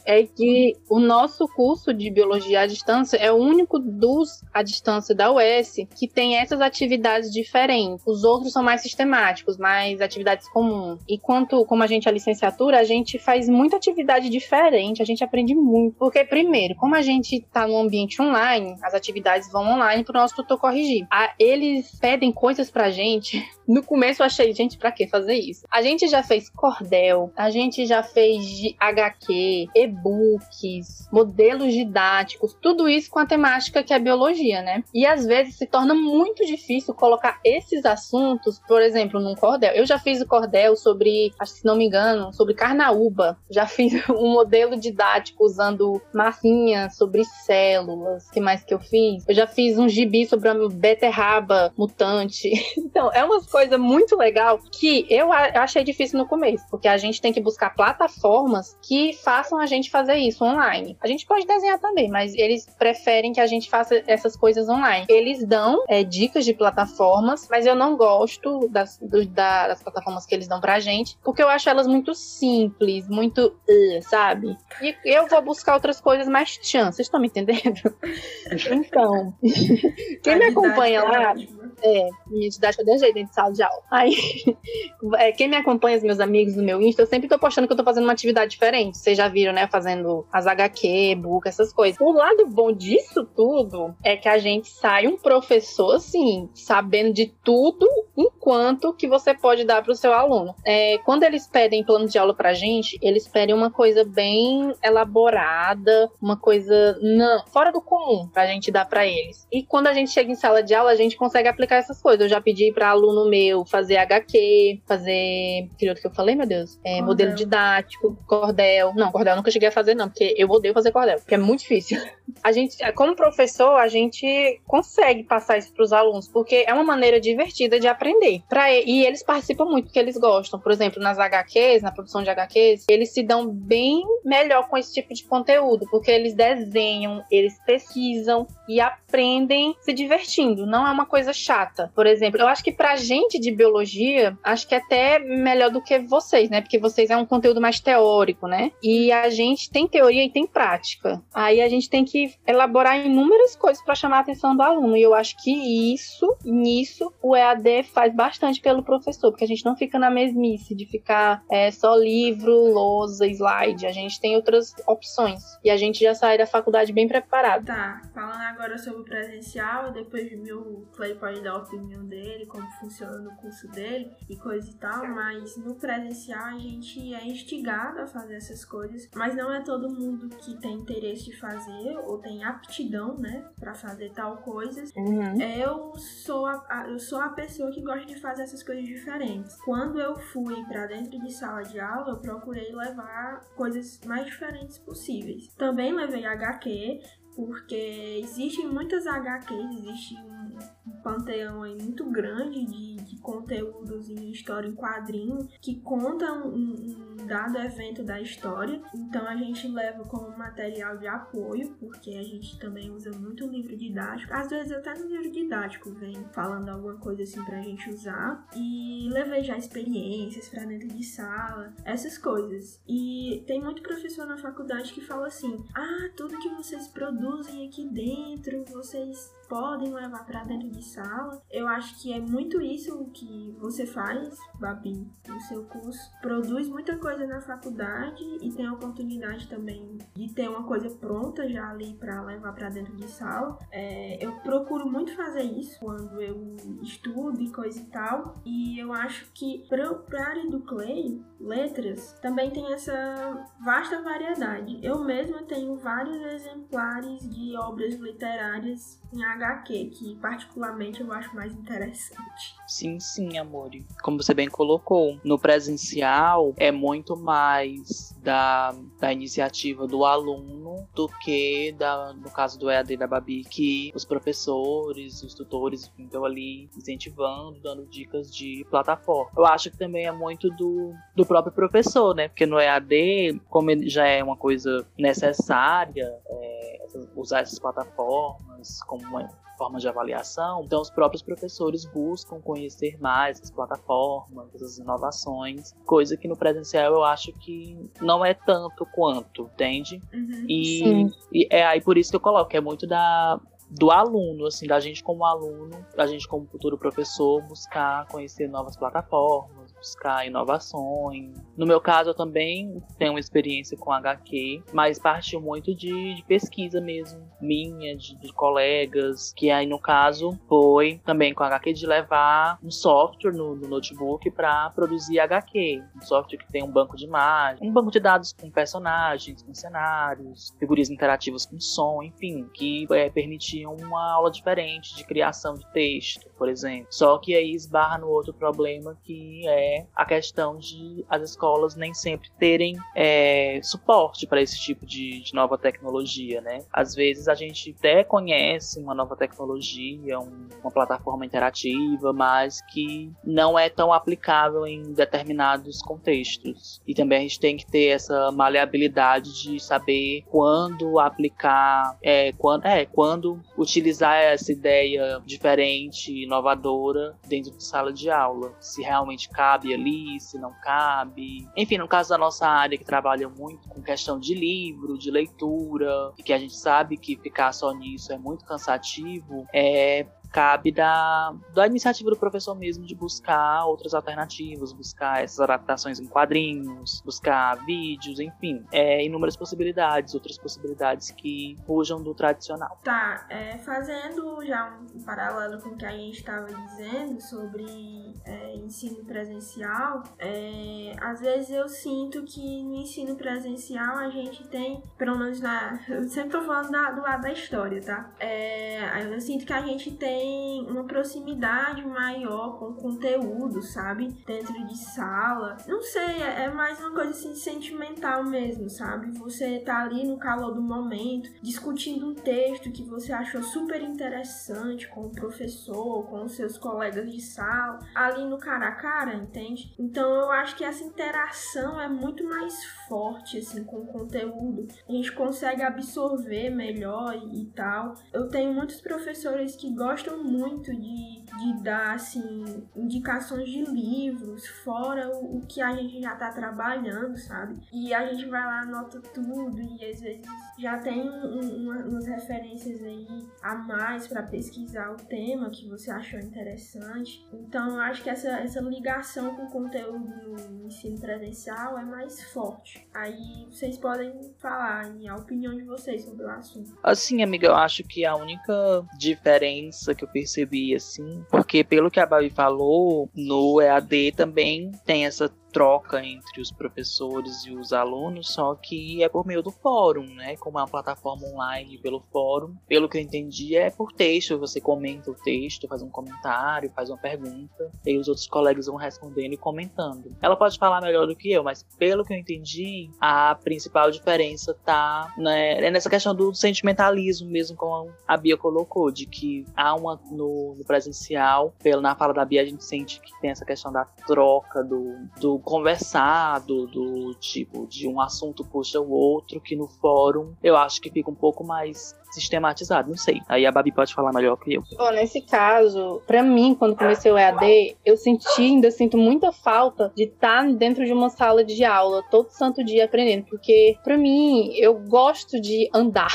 [0.05, 5.13] é que o nosso curso de biologia à distância é o único dos à distância
[5.13, 8.05] da UES que tem essas atividades diferentes.
[8.05, 10.99] Os outros são mais sistemáticos, mais atividades comuns.
[11.07, 15.23] E quanto como a gente a licenciatura, a gente faz muita atividade diferente, a gente
[15.23, 15.95] aprende muito.
[15.97, 20.21] Porque, primeiro, como a gente está no ambiente online, as atividades vão online para o
[20.21, 21.05] nosso tutor corrigir.
[21.11, 23.43] A, eles pedem coisas pra gente.
[23.69, 25.67] No começo eu achei, gente, pra que fazer isso?
[25.69, 33.11] A gente já fez cordel, a gente já fez HQ, e-books, modelos didáticos, tudo isso
[33.11, 34.83] com a temática que é biologia, né?
[34.91, 39.75] E às vezes se torna muito difícil colocar esses assuntos, por exemplo, num cordel.
[39.75, 43.37] Eu já fiz o cordel sobre, acho que se não me engano, sobre carnaúba.
[43.51, 48.31] Já fiz um modelo didático usando massinha sobre células.
[48.31, 49.23] Que mais que eu fiz?
[49.27, 52.49] Eu já fiz um gibi sobre a beterraba mutante.
[52.89, 57.21] Então, é uma coisa muito legal que eu achei difícil no começo, porque a gente
[57.21, 60.97] tem que buscar plataformas que façam a gente fazer isso online.
[61.01, 65.05] A gente pode desenhar também, mas eles preferem que a gente faça essas coisas online.
[65.09, 70.25] Eles dão é, dicas de plataformas, mas eu não gosto das, do, da, das plataformas
[70.25, 74.55] que eles dão pra gente, porque eu acho elas muito simples, muito, uh, sabe?
[74.81, 77.93] E eu vou buscar outras coisas mais tchan, vocês estão me entendendo?
[78.71, 79.33] então,
[80.23, 81.33] quem me acompanha lá,
[81.83, 83.81] é, minha didática de jeito dentro de sala de aula.
[83.91, 84.15] Aí,
[85.17, 87.73] é, quem me acompanha, os meus amigos do meu Insta, eu sempre tô postando que
[87.73, 88.97] eu tô fazendo uma atividade diferente.
[88.97, 89.67] Vocês já viram, né?
[89.67, 91.99] Fazendo as HQ, book, essas coisas.
[91.99, 97.27] O lado bom disso tudo é que a gente sai um professor, assim, sabendo de
[97.43, 97.87] tudo
[98.17, 100.53] enquanto que você pode dar para o seu aluno.
[100.65, 106.09] É, quando eles pedem plano de aula pra gente, eles pedem uma coisa bem elaborada,
[106.21, 109.47] uma coisa não, fora do comum pra gente dar para eles.
[109.51, 112.21] E quando a gente chega em sala de aula, a gente consegue aplicar essas coisas.
[112.21, 115.69] Eu já pedi para aluno meu fazer HQ, fazer.
[115.77, 116.79] Que outro que eu falei, meu Deus?
[116.83, 118.93] É, modelo didático, cordel.
[118.95, 121.37] Não, cordel eu nunca cheguei a fazer, não, porque eu odeio fazer cordel, porque é
[121.37, 121.99] muito difícil.
[122.43, 126.83] A gente, como professor, a gente consegue passar isso para os alunos, porque é uma
[126.83, 128.41] maneira divertida de aprender.
[128.47, 130.59] Pra, e eles participam muito, porque eles gostam.
[130.59, 134.93] Por exemplo, nas HQs, na produção de HQs, eles se dão bem melhor com esse
[134.93, 140.65] tipo de conteúdo, porque eles desenham, eles pesquisam e aprendem se divertindo.
[140.65, 141.58] Não é uma coisa chata.
[141.93, 145.81] Por exemplo, eu acho que pra gente de biologia, acho que é até melhor do
[145.81, 146.61] que vocês, né?
[146.61, 148.71] Porque vocês é um conteúdo mais teórico, né?
[148.81, 151.21] E a gente tem teoria e tem prática.
[151.33, 154.95] Aí a gente tem que elaborar inúmeras coisas para chamar a atenção do aluno.
[154.95, 159.65] E eu acho que isso, nisso, o EAD faz bastante pelo professor, porque a gente
[159.65, 163.85] não fica na mesmice de ficar é, só livro, lousa, slide.
[163.85, 165.43] A gente tem outras opções.
[165.63, 167.65] E a gente já sai da faculdade bem preparado.
[167.65, 173.17] Tá, falando agora sobre o presencial, depois meu Clay pode a opinião dele, como funciona
[173.17, 178.07] no curso dele e coisa e tal, mas no presencial a gente é instigado a
[178.07, 182.43] fazer essas coisas, mas não é todo mundo que tem interesse de fazer ou tem
[182.43, 184.91] aptidão, né, para fazer tal coisas.
[184.95, 185.41] Uhum.
[185.41, 189.55] Eu sou a, a, eu sou a pessoa que gosta de fazer essas coisas diferentes.
[189.61, 194.77] Quando eu fui para dentro de sala de aula, eu procurei levar coisas mais diferentes
[194.77, 195.47] possíveis.
[195.55, 197.01] Também levei HQ,
[197.35, 200.57] porque existem muitas HQs, existe um
[201.01, 207.25] panteão aí muito grande de, de, conteúdos em história em quadrinho que contam um, um,
[207.25, 208.81] dado evento da história.
[208.93, 213.75] Então a gente leva como material de apoio, porque a gente também usa muito livro
[213.75, 214.33] didático.
[214.33, 218.47] Às vezes até no livro didático vem falando alguma coisa assim pra gente usar.
[218.55, 222.81] E levei já experiências para dentro de sala, essas coisas.
[222.87, 227.87] E tem muito professor na faculdade que fala assim: ah, tudo que vocês produzem aqui
[227.87, 231.41] dentro, vocês podem levar para dentro de sala.
[231.49, 235.99] Eu acho que é muito isso que você faz, Babi, no seu curso.
[236.21, 241.49] Produz muita coisa na faculdade e tem a oportunidade também de ter uma coisa pronta
[241.49, 243.57] já ali para levar para dentro de sala.
[243.71, 248.35] É, eu procuro muito fazer isso quando eu estudo e coisa e tal.
[248.45, 254.79] E eu acho que para a área do Clay, letras, também tem essa vasta variedade.
[254.83, 261.53] Eu mesma tenho vários exemplares de obras literárias em HQ, que particularmente eu acho mais
[261.53, 262.55] interessante.
[262.67, 263.69] Sim, sim, amor.
[264.01, 271.07] Como você bem colocou, no presencial é muito mais da, da iniciativa do aluno do
[271.23, 276.69] que, da, no caso do EAD da Babi, que os professores, os tutores estão ali
[276.75, 279.31] incentivando, dando dicas de plataforma.
[279.37, 282.27] Eu acho que também é muito do, do próprio professor, né?
[282.27, 288.48] Porque no EAD, como já é uma coisa necessária, é, usar essas plataformas
[288.85, 294.77] como uma forma de avaliação, então os próprios professores buscam conhecer mais as plataformas, as
[294.77, 300.01] inovações, coisa que no presencial eu acho que não é tanto quanto, entende?
[300.13, 304.47] Uhum, e, e, é aí por isso que eu coloco, é muito da do aluno,
[304.47, 310.27] assim, da gente como aluno, da gente como futuro professor, buscar conhecer novas plataformas, buscar
[310.27, 311.33] inovações.
[311.57, 316.23] No meu caso, eu também tenho uma experiência com HQ, mas partiu muito de, de
[316.23, 321.85] pesquisa mesmo, minha, de, de, colegas, que aí no caso foi também com HQ de
[321.85, 325.83] levar um software no, no notebook para produzir HQ.
[325.95, 329.53] Um software que tem um banco de imagens, um banco de dados com personagens, com
[329.53, 335.65] cenários, figurinhas interativas com som, enfim, que é, permitiam uma aula diferente de criação de
[335.71, 336.87] texto, por exemplo.
[336.89, 341.93] Só que aí esbarra no outro problema que é a questão de as escolas nem
[341.93, 346.59] sempre terem é, suporte para esse tipo de, de, nova tecnologia, né?
[346.71, 353.11] Às vezes a gente até conhece uma nova tecnologia, um, uma plataforma interativa, mas que
[353.23, 356.81] não é tão aplicável em determinados contextos.
[356.87, 362.65] E também a gente tem que ter essa maleabilidade de saber quando aplicar, é, quando,
[362.65, 368.53] é, quando utilizar essa ideia diferente, inovadora dentro de sala de aula.
[368.59, 371.47] Se realmente cabe cabe ali, se não cabe.
[371.55, 376.13] Enfim, no caso da nossa área que trabalha muito com questão de livro, de leitura,
[376.17, 381.33] e que a gente sabe que ficar só nisso é muito cansativo, é cabe da,
[381.53, 387.55] da iniciativa do professor mesmo de buscar outras alternativas, buscar essas adaptações em quadrinhos, buscar
[387.65, 392.79] vídeos, enfim, é, inúmeras possibilidades, outras possibilidades que fujam do tradicional.
[392.83, 398.55] Tá, é, fazendo já um paralelo com o que a gente estava dizendo sobre é,
[398.55, 405.17] ensino presencial, é, às vezes eu sinto que no ensino presencial a gente tem, pelo
[405.17, 405.79] menos na.
[405.89, 408.11] Eu sempre tô falando da, do lado da história, tá?
[408.19, 414.09] É, eu sinto que a gente tem tem uma proximidade maior com o conteúdo, sabe?
[414.25, 415.55] Dentro de sala.
[415.65, 419.17] Não sei, é, é mais uma coisa assim sentimental mesmo, sabe?
[419.17, 424.89] Você tá ali no calor do momento, discutindo um texto que você achou super interessante
[424.89, 429.73] com o professor, com os seus colegas de sala, ali no cara a cara, entende?
[429.79, 434.67] Então eu acho que essa interação é muito mais forte, assim, com o conteúdo.
[434.87, 437.93] A gente consegue absorver melhor e, e tal.
[438.11, 444.47] Eu tenho muitos professores que gostam gostam muito de, de dar, assim, indicações de livros,
[444.63, 447.59] fora o, o que a gente já tá trabalhando, sabe?
[447.71, 450.25] E a gente vai lá, anota tudo e às vezes
[450.57, 453.07] já tem um, uma, umas referências aí
[453.41, 457.25] a mais para pesquisar o tema que você achou interessante.
[457.31, 460.09] Então, eu acho que essa, essa ligação com o conteúdo
[460.49, 462.87] no ensino presencial é mais forte.
[462.93, 466.77] Aí vocês podem falar a opinião de vocês sobre o assunto.
[466.83, 471.99] Assim, amiga, eu acho que a única diferença que eu percebi, assim, porque pelo que
[471.99, 478.33] a Babi falou, no EAD também tem essa troca entre os professores e os alunos,
[478.33, 480.35] só que é por meio do fórum, né?
[480.37, 482.55] Como é uma plataforma online pelo fórum.
[482.67, 484.37] Pelo que eu entendi, é por texto.
[484.39, 488.75] Você comenta o texto, faz um comentário, faz uma pergunta, e os outros colegas vão
[488.75, 490.15] respondendo e comentando.
[490.21, 494.53] Ela pode falar melhor do que eu, mas pelo que eu entendi, a principal diferença
[494.65, 499.75] tá né, é nessa questão do sentimentalismo mesmo, como a Bia colocou, de que há
[499.75, 503.45] uma no, no presencial, pelo na fala da Bia, a gente sente que tem essa
[503.45, 509.55] questão da troca, do, do conversado, do tipo, de um assunto puxa o outro, que
[509.55, 513.19] no fórum eu acho que fica um pouco mais sistematizado, não sei.
[513.27, 514.63] Aí a Babi pode falar melhor que eu.
[514.91, 520.03] Nesse caso, para mim, quando comecei o EAD, eu senti, ainda sinto muita falta de
[520.03, 524.75] estar dentro de uma sala de aula todo santo dia aprendendo, porque para mim, eu
[524.75, 526.13] gosto de andar.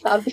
[0.00, 0.30] Sabe?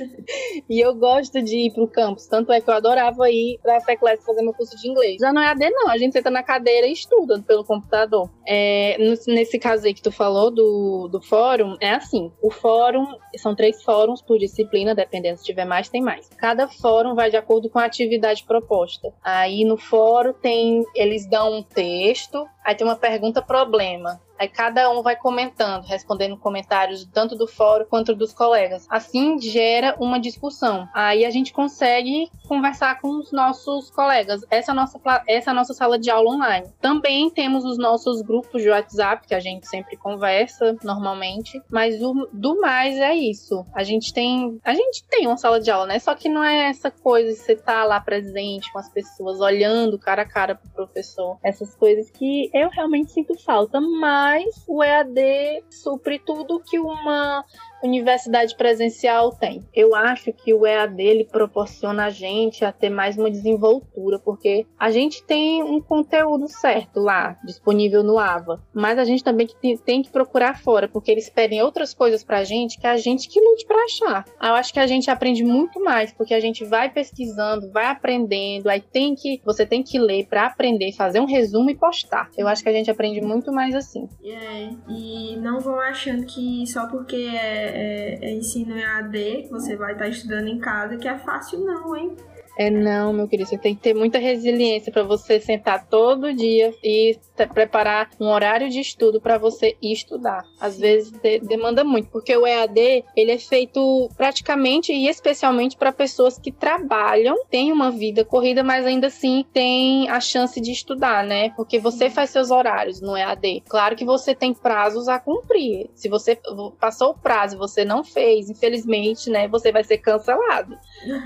[0.70, 2.28] E eu gosto de ir pro campus.
[2.28, 5.18] Tanto é que eu adorava ir pra FECLES fazer meu curso de inglês.
[5.20, 5.90] Já não é AD, não.
[5.90, 8.30] A gente senta na cadeira e estuda pelo computador.
[8.48, 8.98] É,
[9.28, 13.06] nesse caso aí que tu falou do, do fórum, é assim: o fórum
[13.38, 16.30] são três fóruns por disciplina, dependendo se tiver mais, tem mais.
[16.38, 19.14] Cada fórum vai de acordo com a atividade proposta.
[19.24, 24.22] Aí no fórum tem, eles dão um texto, aí tem uma pergunta-problema.
[24.44, 28.86] Aí cada um vai comentando, respondendo comentários tanto do fórum quanto dos colegas.
[28.90, 30.86] Assim gera uma discussão.
[30.94, 34.46] Aí a gente consegue conversar com os nossos colegas.
[34.52, 36.68] Essa é a nossa, essa é a nossa sala de aula online.
[36.82, 41.62] Também temos os nossos grupos de WhatsApp, que a gente sempre conversa normalmente.
[41.72, 43.66] Mas o, do mais é isso.
[43.74, 44.60] A gente tem.
[44.66, 46.00] A gente tem uma sala de aula, né?
[46.00, 49.40] Só que não é essa coisa de você estar tá lá presente com as pessoas,
[49.40, 51.38] olhando cara a cara pro professor.
[51.42, 53.80] Essas coisas que eu realmente sinto falta.
[53.80, 57.46] Mas mas o EAD supre tudo que uma
[57.84, 59.64] universidade presencial tem.
[59.74, 64.66] Eu acho que o EAD ele proporciona a gente a ter mais uma desenvoltura, porque
[64.80, 69.48] a gente tem um conteúdo certo lá, disponível no AVA, mas a gente também
[69.86, 73.40] tem que procurar fora, porque eles pedem outras coisas pra gente que a gente que
[73.40, 74.26] lute para achar.
[74.42, 78.70] Eu acho que a gente aprende muito mais, porque a gente vai pesquisando, vai aprendendo,
[78.70, 82.30] aí tem que, você tem que ler para aprender, fazer um resumo e postar.
[82.38, 84.08] Eu acho que a gente aprende muito mais assim.
[84.24, 89.76] É, e não vão achando que só porque é é, é ensino EAD, que você
[89.76, 92.16] vai estar tá estudando em casa, que é fácil não, hein?
[92.58, 96.72] É não, meu querido, você tem que ter muita resiliência para você sentar todo dia
[96.84, 97.18] e
[97.54, 100.46] preparar um horário de estudo para você ir estudar.
[100.60, 105.92] Às vezes de demanda muito, porque o EAD ele é feito praticamente e especialmente para
[105.92, 111.24] pessoas que trabalham, têm uma vida corrida, mas ainda assim tem a chance de estudar,
[111.24, 111.50] né?
[111.56, 113.64] Porque você faz seus horários no EAD.
[113.68, 115.90] Claro que você tem prazos a cumprir.
[115.96, 116.40] Se você
[116.80, 120.78] passou o prazo e você não fez, infelizmente, né, você vai ser cancelado.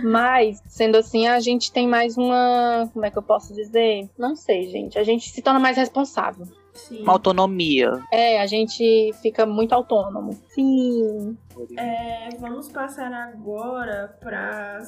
[0.04, 2.90] Mas sendo assim assim a gente tem mais uma.
[2.94, 4.10] Como é que eu posso dizer?
[4.18, 5.00] Não sei, gente.
[5.00, 5.97] A gente se torna mais responsável.
[6.74, 7.02] Sim.
[7.02, 7.92] Uma autonomia.
[8.12, 10.34] É, a gente fica muito autônomo.
[10.50, 11.38] Sim.
[11.76, 14.82] É, vamos passar agora para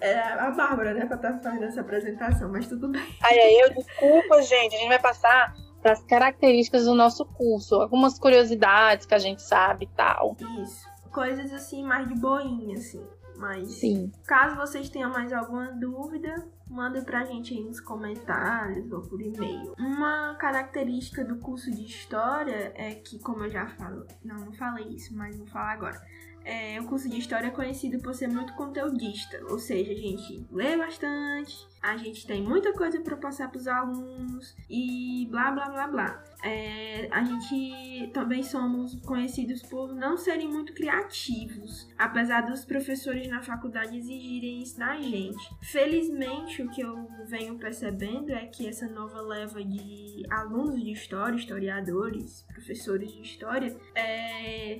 [0.00, 3.02] é a Bárbara, né, pra estar tá fazendo essa apresentação, mas tudo bem.
[3.22, 4.74] Ai, aí eu desculpa, gente.
[4.74, 9.42] A gente vai passar para as características do nosso curso, algumas curiosidades que a gente
[9.42, 10.36] sabe e tal.
[10.62, 10.88] Isso.
[11.12, 13.04] Coisas assim mais de boinha, assim.
[13.36, 14.10] Mas Sim.
[14.26, 19.74] caso vocês tenham mais alguma dúvida, manda pra gente aí nos comentários ou por e-mail.
[19.78, 24.86] Uma característica do curso de história é que, como eu já falo, não, não falei
[24.88, 26.00] isso, mas vou falar agora.
[26.44, 30.46] É, o curso de história é conhecido por ser muito conteudista, ou seja, a gente
[30.50, 35.68] lê bastante, a gente tem muita coisa para passar para os alunos e blá blá
[35.68, 36.24] blá blá.
[36.42, 43.42] É, a gente também somos conhecidos por não serem muito criativos, apesar dos professores na
[43.42, 45.50] faculdade exigirem isso da gente.
[45.62, 51.36] Felizmente, o que eu venho percebendo é que essa nova leva de alunos de história,
[51.36, 53.76] historiadores, professores de história,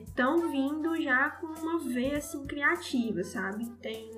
[0.07, 3.71] estão é, vindo já com uma veia assim criativa, sabe?
[3.83, 4.11] Tem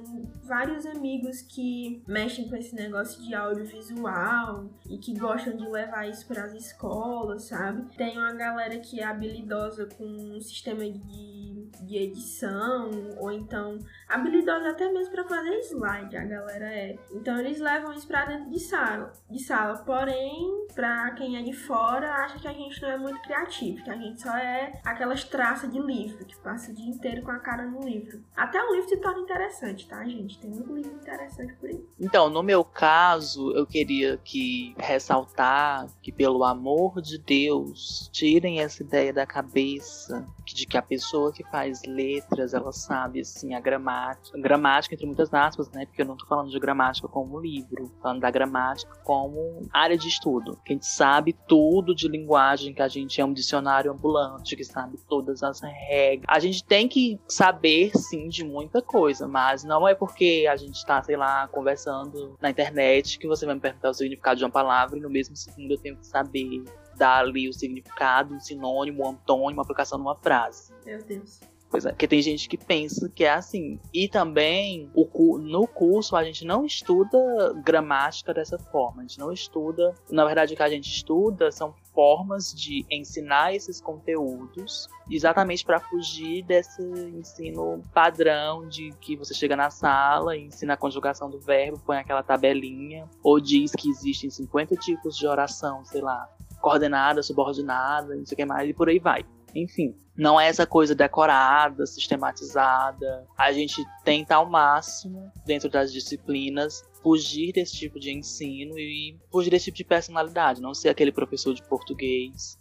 [0.45, 6.08] vários amigos que mexem com esse esse negócio de audiovisual e que gostam de levar
[6.08, 7.85] isso para as escolas, sabe?
[7.96, 14.66] Tem uma galera que é habilidosa com um sistema de de edição, ou então habilidosos
[14.66, 16.98] até mesmo para fazer slide, a galera é.
[17.12, 19.78] Então eles levam isso para dentro de sala, de sala.
[19.78, 23.90] Porém, para quem é de fora, acha que a gente não é muito criativo, que
[23.90, 27.38] a gente só é aquelas traças de livro, que passa o dia inteiro com a
[27.38, 28.22] cara no livro.
[28.37, 30.38] Até o livro se torna interessante, tá, gente?
[30.38, 31.85] Tem muito livro interessante por aí.
[32.00, 38.82] Então, no meu caso, eu queria que ressaltar que pelo amor de Deus, tirem essa
[38.82, 44.38] ideia da cabeça de que a pessoa que faz letras, ela sabe assim a gramática,
[44.38, 45.86] gramática entre muitas aspas, né?
[45.86, 49.96] Porque eu não tô falando de gramática como livro, tô falando da gramática como área
[49.96, 50.58] de estudo.
[50.64, 54.64] Que a gente sabe tudo de linguagem, que a gente é um dicionário ambulante, que
[54.64, 56.24] sabe todas as regras.
[56.28, 60.84] A gente tem que saber sim de muita coisa, mas não é porque a gente
[60.84, 64.50] tá, sei lá, conversando na internet que você vai me perguntar o significado de uma
[64.50, 66.64] palavra e no mesmo segundo eu tenho que saber
[66.96, 70.72] dar ali o significado, um sinônimo, um antônimo, uma aplicação numa frase.
[70.84, 71.40] Meu Deus.
[71.73, 73.81] Pois é, porque tem gente que pensa que é assim.
[73.95, 77.18] E também, o, no curso, a gente não estuda
[77.64, 79.01] gramática dessa forma.
[79.01, 79.95] A gente não estuda.
[80.11, 85.81] Na verdade, o que a gente estuda são formas de ensinar esses conteúdos, exatamente para
[85.81, 91.81] fugir desse ensino padrão de que você chega na sala ensina a conjugação do verbo,
[91.85, 96.29] põe aquela tabelinha, ou diz que existem 50 tipos de oração, sei lá,
[96.61, 99.25] coordenada, subordinada, não sei o que mais, e por aí vai.
[99.55, 103.26] Enfim, não é essa coisa decorada, sistematizada.
[103.36, 109.50] A gente tenta ao máximo, dentro das disciplinas, fugir desse tipo de ensino e fugir
[109.50, 112.59] desse tipo de personalidade, não ser aquele professor de português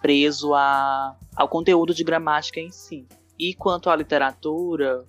[0.00, 3.06] preso a, ao conteúdo de gramática em si.
[3.38, 5.04] E quanto à literatura,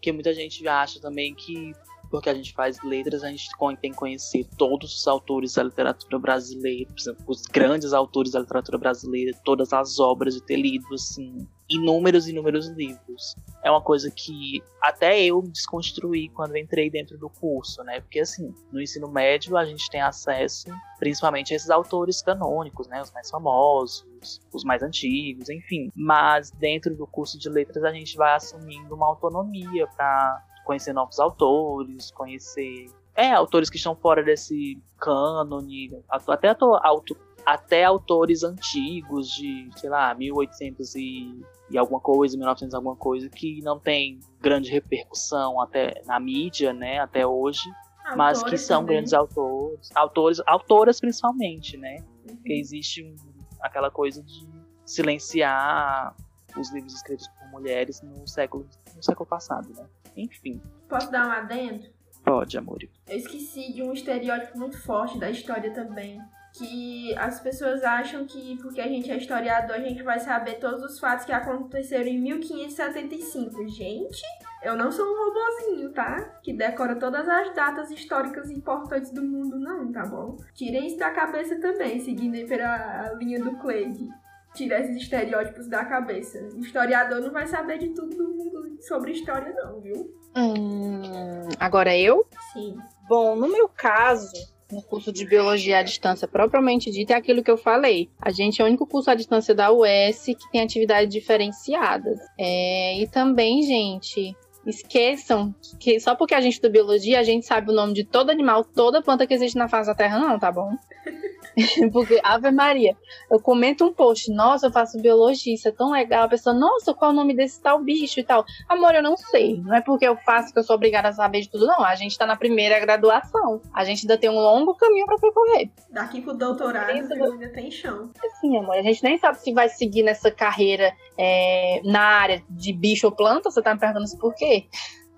[0.00, 1.72] que muita gente acha também que
[2.10, 3.48] porque a gente faz letras, a gente
[3.80, 8.78] tem que conhecer todos os autores da literatura brasileira, exemplo, os grandes autores da literatura
[8.78, 13.34] brasileira, todas as obras, de ter lido, assim, inúmeros e inúmeros livros.
[13.64, 18.00] É uma coisa que até eu desconstruí quando entrei dentro do curso, né?
[18.00, 23.02] Porque, assim, no ensino médio a gente tem acesso principalmente a esses autores canônicos, né?
[23.02, 24.06] Os mais famosos,
[24.52, 25.90] os mais antigos, enfim.
[25.94, 31.18] Mas dentro do curso de letras a gente vai assumindo uma autonomia para conhecer novos
[31.20, 39.70] autores, conhecer é, autores que estão fora desse cânone, até, auto, até autores antigos de,
[39.76, 41.40] sei lá, 1800 e,
[41.70, 46.98] e alguma coisa, 1900 alguma coisa, que não tem grande repercussão até na mídia, né,
[46.98, 47.70] até hoje,
[48.04, 48.96] autores mas que são também.
[48.96, 51.98] grandes autores, autores, autoras principalmente, né,
[52.28, 52.36] uhum.
[52.36, 53.14] porque existe um,
[53.62, 54.46] aquela coisa de
[54.84, 56.14] silenciar
[56.58, 59.86] os livros escritos por mulheres no século, no século passado, né.
[60.16, 60.60] Enfim.
[60.88, 61.86] Posso dar um adendo?
[62.24, 62.78] Pode, amor.
[63.08, 66.20] Eu esqueci de um estereótipo muito forte da história também.
[66.58, 70.82] Que as pessoas acham que porque a gente é historiador, a gente vai saber todos
[70.82, 73.68] os fatos que aconteceram em 1575.
[73.68, 74.22] Gente,
[74.62, 76.40] eu não sou um robozinho, tá?
[76.42, 80.38] Que decora todas as datas históricas importantes do mundo, não, tá bom?
[80.54, 84.08] Tirem isso da cabeça também, seguindo aí pela linha do Cleide
[84.56, 86.38] tirar esses estereótipos da cabeça.
[86.54, 90.12] O historiador não vai saber de tudo do mundo sobre história, não, viu?
[90.36, 92.26] Hum, agora eu?
[92.52, 92.76] Sim.
[93.08, 94.32] Bom, no meu caso,
[94.70, 98.10] no curso de biologia à distância propriamente dito, é aquilo que eu falei.
[98.20, 102.18] A gente é o único curso à distância da US que tem atividades diferenciadas.
[102.38, 104.36] É, e também, gente,
[104.66, 108.30] esqueçam que só porque a gente estuda biologia, a gente sabe o nome de todo
[108.30, 110.72] animal, toda planta que existe na face da Terra, não, tá bom?
[111.92, 112.96] Porque, Ave Maria,
[113.30, 116.24] eu comento um post, nossa, eu faço biologia, isso é tão legal.
[116.24, 118.44] A pessoa, nossa, qual é o nome desse tal bicho e tal?
[118.68, 119.60] Amor, eu não sei.
[119.60, 121.82] Não é porque eu faço que eu sou obrigada a saber de tudo, não.
[121.82, 123.60] A gente tá na primeira graduação.
[123.72, 125.70] A gente ainda tem um longo caminho para percorrer.
[125.90, 128.10] Daqui pro doutorado, ainda tem chão.
[128.40, 128.76] Sim, amor.
[128.76, 133.12] A gente nem sabe se vai seguir nessa carreira é, na área de bicho ou
[133.12, 133.50] planta.
[133.50, 134.66] Você tá me perguntando isso por quê?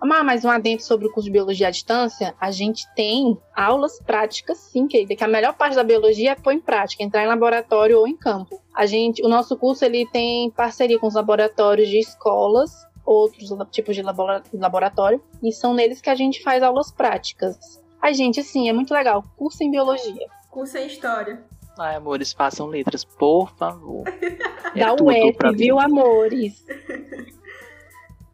[0.00, 2.34] Ah, mais um adendo sobre o curso de biologia à distância.
[2.40, 6.52] A gente tem aulas práticas, sim, querida, que a melhor parte da biologia é pôr
[6.52, 8.60] em prática, entrar em laboratório ou em campo.
[8.74, 12.70] A gente, o nosso curso ele tem parceria com os laboratórios de escolas,
[13.04, 17.56] outros tipos de laboratório, e são neles que a gente faz aulas práticas.
[18.00, 19.24] A gente, assim, é muito legal.
[19.36, 20.26] Curso em biologia.
[20.50, 21.44] Curso em história.
[21.78, 24.04] Ai, amores, façam letras, por favor.
[24.74, 26.62] É Dá o F, viu, amores?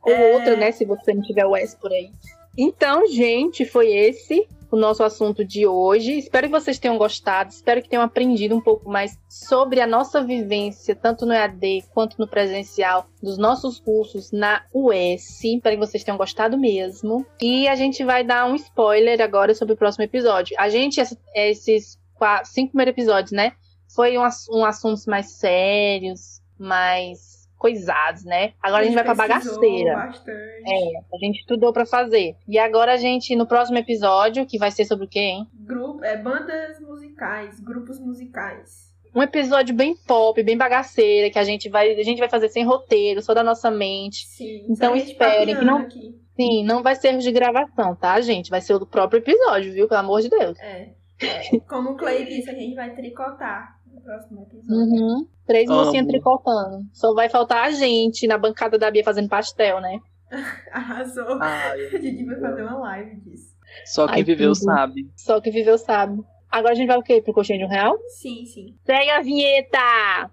[0.04, 0.34] Ou é...
[0.34, 0.72] outra, né?
[0.72, 2.10] Se você não tiver o S por aí.
[2.56, 6.18] Então, gente, foi esse o nosso assunto de hoje.
[6.18, 10.22] Espero que vocês tenham gostado, espero que tenham aprendido um pouco mais sobre a nossa
[10.22, 15.44] vivência, tanto no EAD quanto no presencial, dos nossos cursos na US.
[15.44, 17.24] Espero que vocês tenham gostado mesmo.
[17.40, 20.56] E a gente vai dar um spoiler agora sobre o próximo episódio.
[20.58, 21.00] A gente,
[21.34, 23.52] esses quatro, cinco primeiros episódios, né?
[23.94, 27.33] Foi um, um assuntos mais sérios, mais
[27.64, 28.52] coisados, né?
[28.62, 29.94] Agora a gente, vai pra bagaceira.
[29.94, 30.36] Bastante.
[30.66, 32.36] É, a gente estudou pra fazer.
[32.46, 35.46] E agora a gente, no próximo episódio, que vai ser sobre o quê, hein?
[35.54, 38.92] Grupo, é, bandas musicais, grupos musicais.
[39.14, 42.64] Um episódio bem pop, bem bagaceira, que a gente vai, a gente vai fazer sem
[42.66, 44.26] roteiro, só da nossa mente.
[44.26, 44.66] Sim.
[44.68, 46.14] Então a gente esperem que não- Aqui.
[46.36, 48.50] Sim, não vai ser erro de gravação, tá, gente?
[48.50, 49.88] Vai ser o do próprio episódio, viu?
[49.88, 50.58] Pelo amor de Deus.
[50.60, 50.90] É.
[51.22, 54.74] É, Como o Clay disse, a gente vai tricotar no próximo episódio.
[54.76, 55.26] Uhum.
[55.46, 55.84] Três Amo.
[55.84, 56.84] mocinhas tricotando.
[56.92, 59.98] Só vai faltar a gente na bancada da Bia fazendo pastel, né?
[60.72, 61.38] Arrasou.
[61.40, 63.54] Ai, A gente vai fazer uma live disso.
[63.86, 64.64] só quem Ai, viveu tudo.
[64.64, 65.10] sabe.
[65.16, 66.22] Só que viveu sabe.
[66.50, 67.20] Agora a gente vai o quê?
[67.20, 67.96] Pro coxinha de um real?
[68.08, 68.74] Sim, sim.
[68.84, 70.30] Segue a vinheta!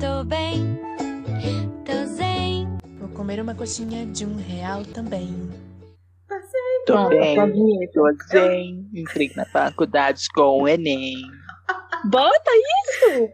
[0.00, 0.78] Tô bem,
[1.84, 2.66] tô zen.
[2.98, 5.28] Vou comer uma coxinha de um real também.
[6.86, 7.92] Tô Pronto, bem, vinheta.
[7.94, 8.88] tô zen.
[8.94, 11.14] Entrei na faculdade com o Enem.
[12.10, 13.30] Bota isso!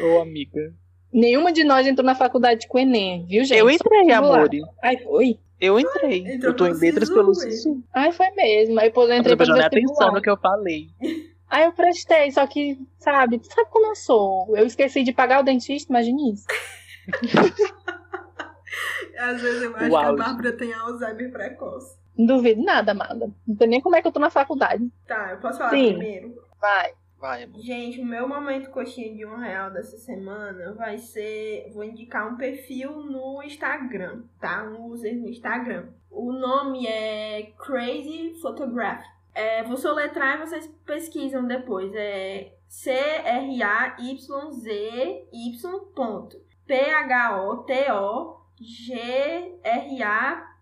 [0.00, 0.72] Ô, amiga.
[1.12, 3.58] Nenhuma de nós entrou na faculdade com o Enem, viu, gente?
[3.58, 4.48] Eu entrei, amor.
[4.82, 5.38] Ai, foi?
[5.60, 6.34] Eu entrei.
[6.34, 7.34] Entrou eu tô em pelo letras pelo.
[7.34, 7.82] Sisu.
[7.92, 8.78] Ai, foi mesmo.
[8.78, 10.88] Aí depois eu entrei prestando nem atenção no que eu falei.
[11.50, 14.54] Aí eu prestei, só que, sabe, sabe como eu sou?
[14.56, 16.46] Eu esqueci de pagar o dentista, imagine isso.
[19.18, 20.12] Às vezes eu acho O que a.
[20.12, 21.97] Bárbara tem Alzheimer precoce.
[22.18, 23.30] Não duvido nada, amada.
[23.46, 24.90] Não sei nem como é que eu tô na faculdade.
[25.06, 25.90] Tá, eu posso falar Sim.
[25.90, 26.34] primeiro?
[26.60, 26.92] Vai.
[27.20, 27.60] Vai, amor.
[27.60, 31.68] Gente, o meu momento coxinha de um real dessa semana vai ser.
[31.72, 34.62] Vou indicar um perfil no Instagram, tá?
[34.64, 35.86] Um user no Instagram.
[36.10, 39.04] O nome é Crazy Photograph.
[39.34, 41.92] É, vou soletrar e vocês pesquisam depois.
[41.94, 43.58] É C-R-A-Y-Z-Y
[45.94, 46.40] ponto.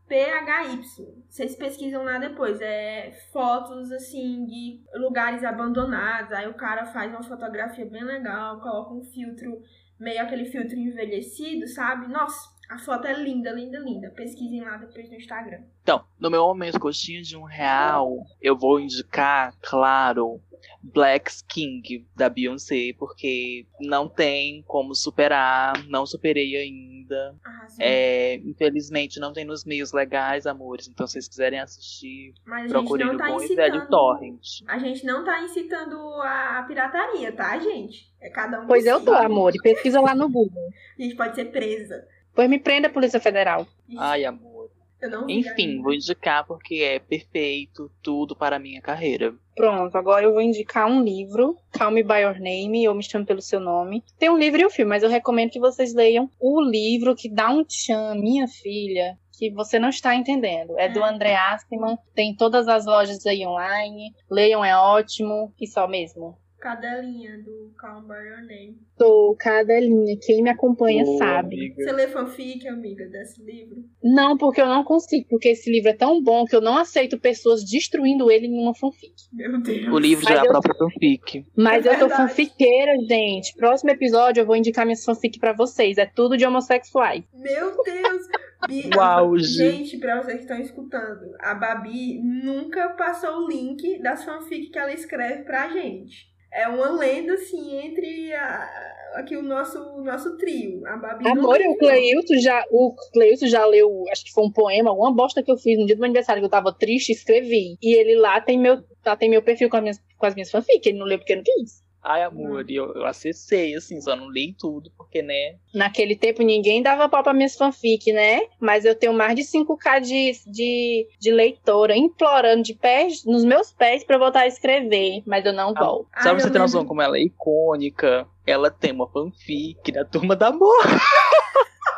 [0.09, 1.25] P-H-O-T-O-G-R-A-P-H-Y.
[1.29, 2.61] Vocês pesquisam lá depois.
[2.61, 6.33] É fotos assim de lugares abandonados.
[6.33, 9.61] Aí o cara faz uma fotografia bem legal, coloca um filtro,
[9.99, 12.09] meio aquele filtro envelhecido, sabe?
[12.09, 14.11] Nossa, a foto é linda, linda, linda.
[14.11, 15.63] Pesquisem lá depois no Instagram.
[15.83, 20.41] Então, no meu momento coxinha de um real, eu vou indicar, claro,
[20.83, 27.35] Black King da Beyoncé, porque não tem como superar, não superei ainda.
[27.45, 27.77] Arrasou.
[27.81, 30.89] É, infelizmente não tem nos meios legais, amores.
[30.89, 33.77] Então, se vocês quiserem assistir, Mas a gente procurem não no tá bom e velho
[33.77, 33.91] incitando.
[33.91, 34.47] Torrent.
[34.67, 38.13] A gente não tá incitando a pirataria, tá, gente?
[38.21, 38.67] É cada um.
[38.67, 39.55] Pois eu tô, amor.
[39.55, 40.71] E pesquisa lá no Google.
[40.99, 42.07] A gente pode ser presa.
[42.35, 43.67] Pois me prenda, Polícia Federal.
[43.97, 44.56] Ai, amor.
[45.01, 49.35] Eu não vi Enfim, vou indicar porque é perfeito tudo para a minha carreira.
[49.55, 53.25] Pronto, agora eu vou indicar um livro, Call Me By Your Name, ou Me Chame
[53.25, 54.05] Pelo Seu Nome.
[54.19, 57.31] Tem um livro e um filme, mas eu recomendo que vocês leiam o livro que
[57.31, 60.79] dá um tchan, minha filha, que você não está entendendo.
[60.79, 64.15] É do André Askman, tem em todas as lojas aí online.
[64.31, 65.53] Leiam, é ótimo.
[65.61, 66.37] E só mesmo.
[66.59, 68.79] Cadelinha do Calm By Your Name.
[68.99, 71.57] Sou cadelinha, quem me acompanha sabe.
[71.57, 71.75] amiga.
[71.85, 73.85] Você lê fanfic, amiga, desse livro?
[74.03, 77.21] Não, porque eu não consigo, porque esse livro é tão bom que eu não aceito
[77.21, 79.13] pessoas destruindo ele em uma fanfic.
[79.33, 79.93] Meu Deus.
[79.93, 81.45] O livro já é a própria fanfic.
[81.57, 83.55] Mas É eu tô fanfiqueira, gente.
[83.57, 85.99] Próximo episódio eu vou indicar minhas fanfic pra vocês.
[85.99, 87.23] É tudo de homossexuais.
[87.35, 88.23] Meu Deus!
[88.67, 89.59] Bi- auge.
[89.59, 94.79] Gente, pra vocês que estão escutando, a Babi nunca passou o link das fanfic que
[94.79, 96.35] ela escreve pra gente.
[96.57, 98.71] É uma lenda, assim, entre a-
[99.15, 100.87] aqui o nosso, o nosso trio.
[100.87, 104.91] A Babi Amor, o Cleilton já, o Cleilton já leu, acho que foi um poema,
[104.91, 107.77] alguma bosta que eu fiz no dia do meu aniversário, que eu tava triste, escrevi.
[107.83, 110.51] E ele lá tem meu, lá tem meu perfil com as minhas, com as minhas
[110.51, 110.87] fanfic.
[110.89, 111.85] Ele não leu porque não quis.
[112.03, 115.57] Ai, amor, e eu, eu acessei, assim, só não li tudo, porque, né?
[115.75, 118.43] Naquele tempo ninguém dava pau pra minhas fanfic, né?
[118.61, 123.73] Mas eu tenho mais de 5k de, de, de leitora implorando de pés, nos meus
[123.73, 125.23] pés pra eu voltar a escrever.
[125.27, 126.09] Mas eu não volto.
[126.13, 129.91] Ah, Só pra eu você ter noção como ela é icônica, ela tem uma fanfic
[129.91, 130.77] da Turma da Amor.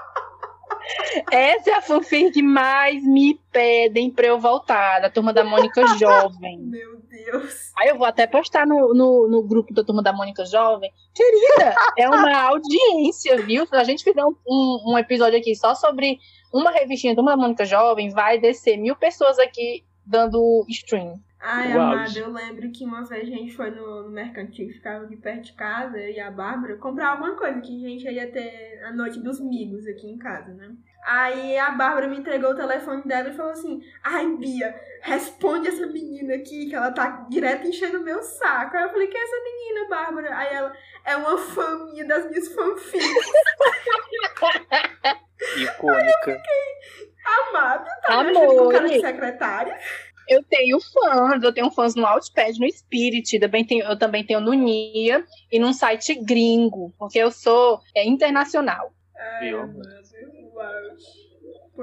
[1.30, 5.84] Essa é a fanfic que mais me pedem pra eu voltar, da turma da Mônica
[5.98, 6.58] Jovem.
[6.58, 7.72] Meu Deus.
[7.76, 10.90] Aí eu vou até postar no, no, no grupo da turma da Mônica Jovem.
[11.14, 13.66] Querida, é uma audiência, viu?
[13.66, 16.18] Se a gente fizer um, um, um episódio aqui só sobre
[16.52, 21.20] uma revistinha da turma da Mônica Jovem, vai descer mil pessoas aqui dando stream.
[21.40, 24.74] Ai, Uau, amada, eu lembro que uma vez a gente foi no, no mercantil que
[24.74, 28.08] ficava aqui perto de casa, eu e a Bárbara, comprar alguma coisa que a gente
[28.08, 30.74] ia ter a noite dos migos aqui em casa, né?
[31.06, 35.86] Aí a Bárbara me entregou o telefone dela e falou assim: Ai, Bia, responde essa
[35.86, 38.76] menina aqui, que ela tá direto enchendo o meu saco.
[38.76, 40.36] Aí eu falei: Quem é essa menina, Bárbara?
[40.36, 40.72] Aí ela
[41.04, 42.98] é uma fã minha das minhas fanfics.
[45.56, 46.42] Icônica.
[47.24, 48.72] Amada, tá me achando com Amor.
[48.72, 49.78] cara de secretária.
[50.28, 54.40] Eu tenho fãs, eu tenho fãs no Outpad, no Spirit, também tenho, eu também tenho
[54.40, 58.92] no Nia e num site gringo, porque eu sou é, internacional.
[59.16, 59.50] Ai.
[59.50, 59.80] Pronto.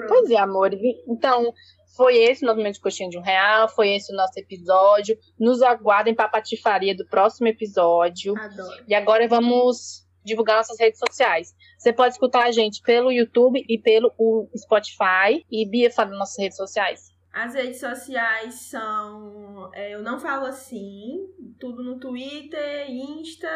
[0.08, 0.72] Pois é, amor.
[1.08, 1.54] Então,
[1.96, 5.18] foi esse o movimento de coxinha de um real, foi esse o nosso episódio.
[5.40, 8.38] Nos aguardem para a patifaria do próximo episódio.
[8.38, 8.84] Adoro.
[8.88, 11.56] E agora vamos divulgar nossas redes sociais.
[11.78, 14.12] Você pode escutar a gente pelo YouTube e pelo
[14.58, 15.46] Spotify.
[15.50, 17.15] E Bia, fala nas nossas redes sociais.
[17.36, 19.70] As redes sociais são.
[19.74, 21.28] é, eu não falo assim.
[21.60, 23.50] Tudo no Twitter, Insta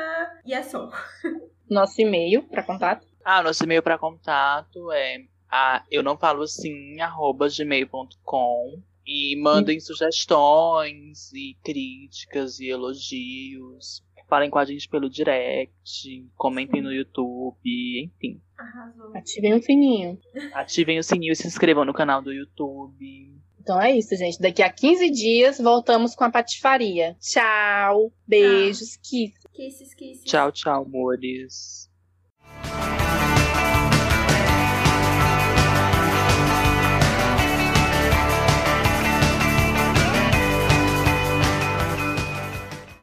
[0.45, 0.91] e é só.
[1.69, 3.07] Nosso e-mail para contato.
[3.23, 8.81] Ah, nosso e-mail para contato é a, eu não falo assim, arroba gmail.com.
[9.05, 14.03] E mandem sugestões e críticas e elogios.
[14.27, 18.41] Falem com a gente pelo direct, comentem no YouTube, enfim.
[18.57, 19.15] Arrasou.
[19.15, 20.19] Ativem o sininho.
[20.53, 23.39] Ativem o sininho e se inscrevam no canal do YouTube.
[23.59, 24.39] Então é isso, gente.
[24.39, 27.15] Daqui a 15 dias voltamos com a patifaria.
[27.19, 28.11] Tchau.
[28.27, 28.97] Beijos.
[28.97, 29.33] Kiss.
[29.53, 30.23] Kisses, kisses.
[30.23, 31.89] Tchau, tchau, amores.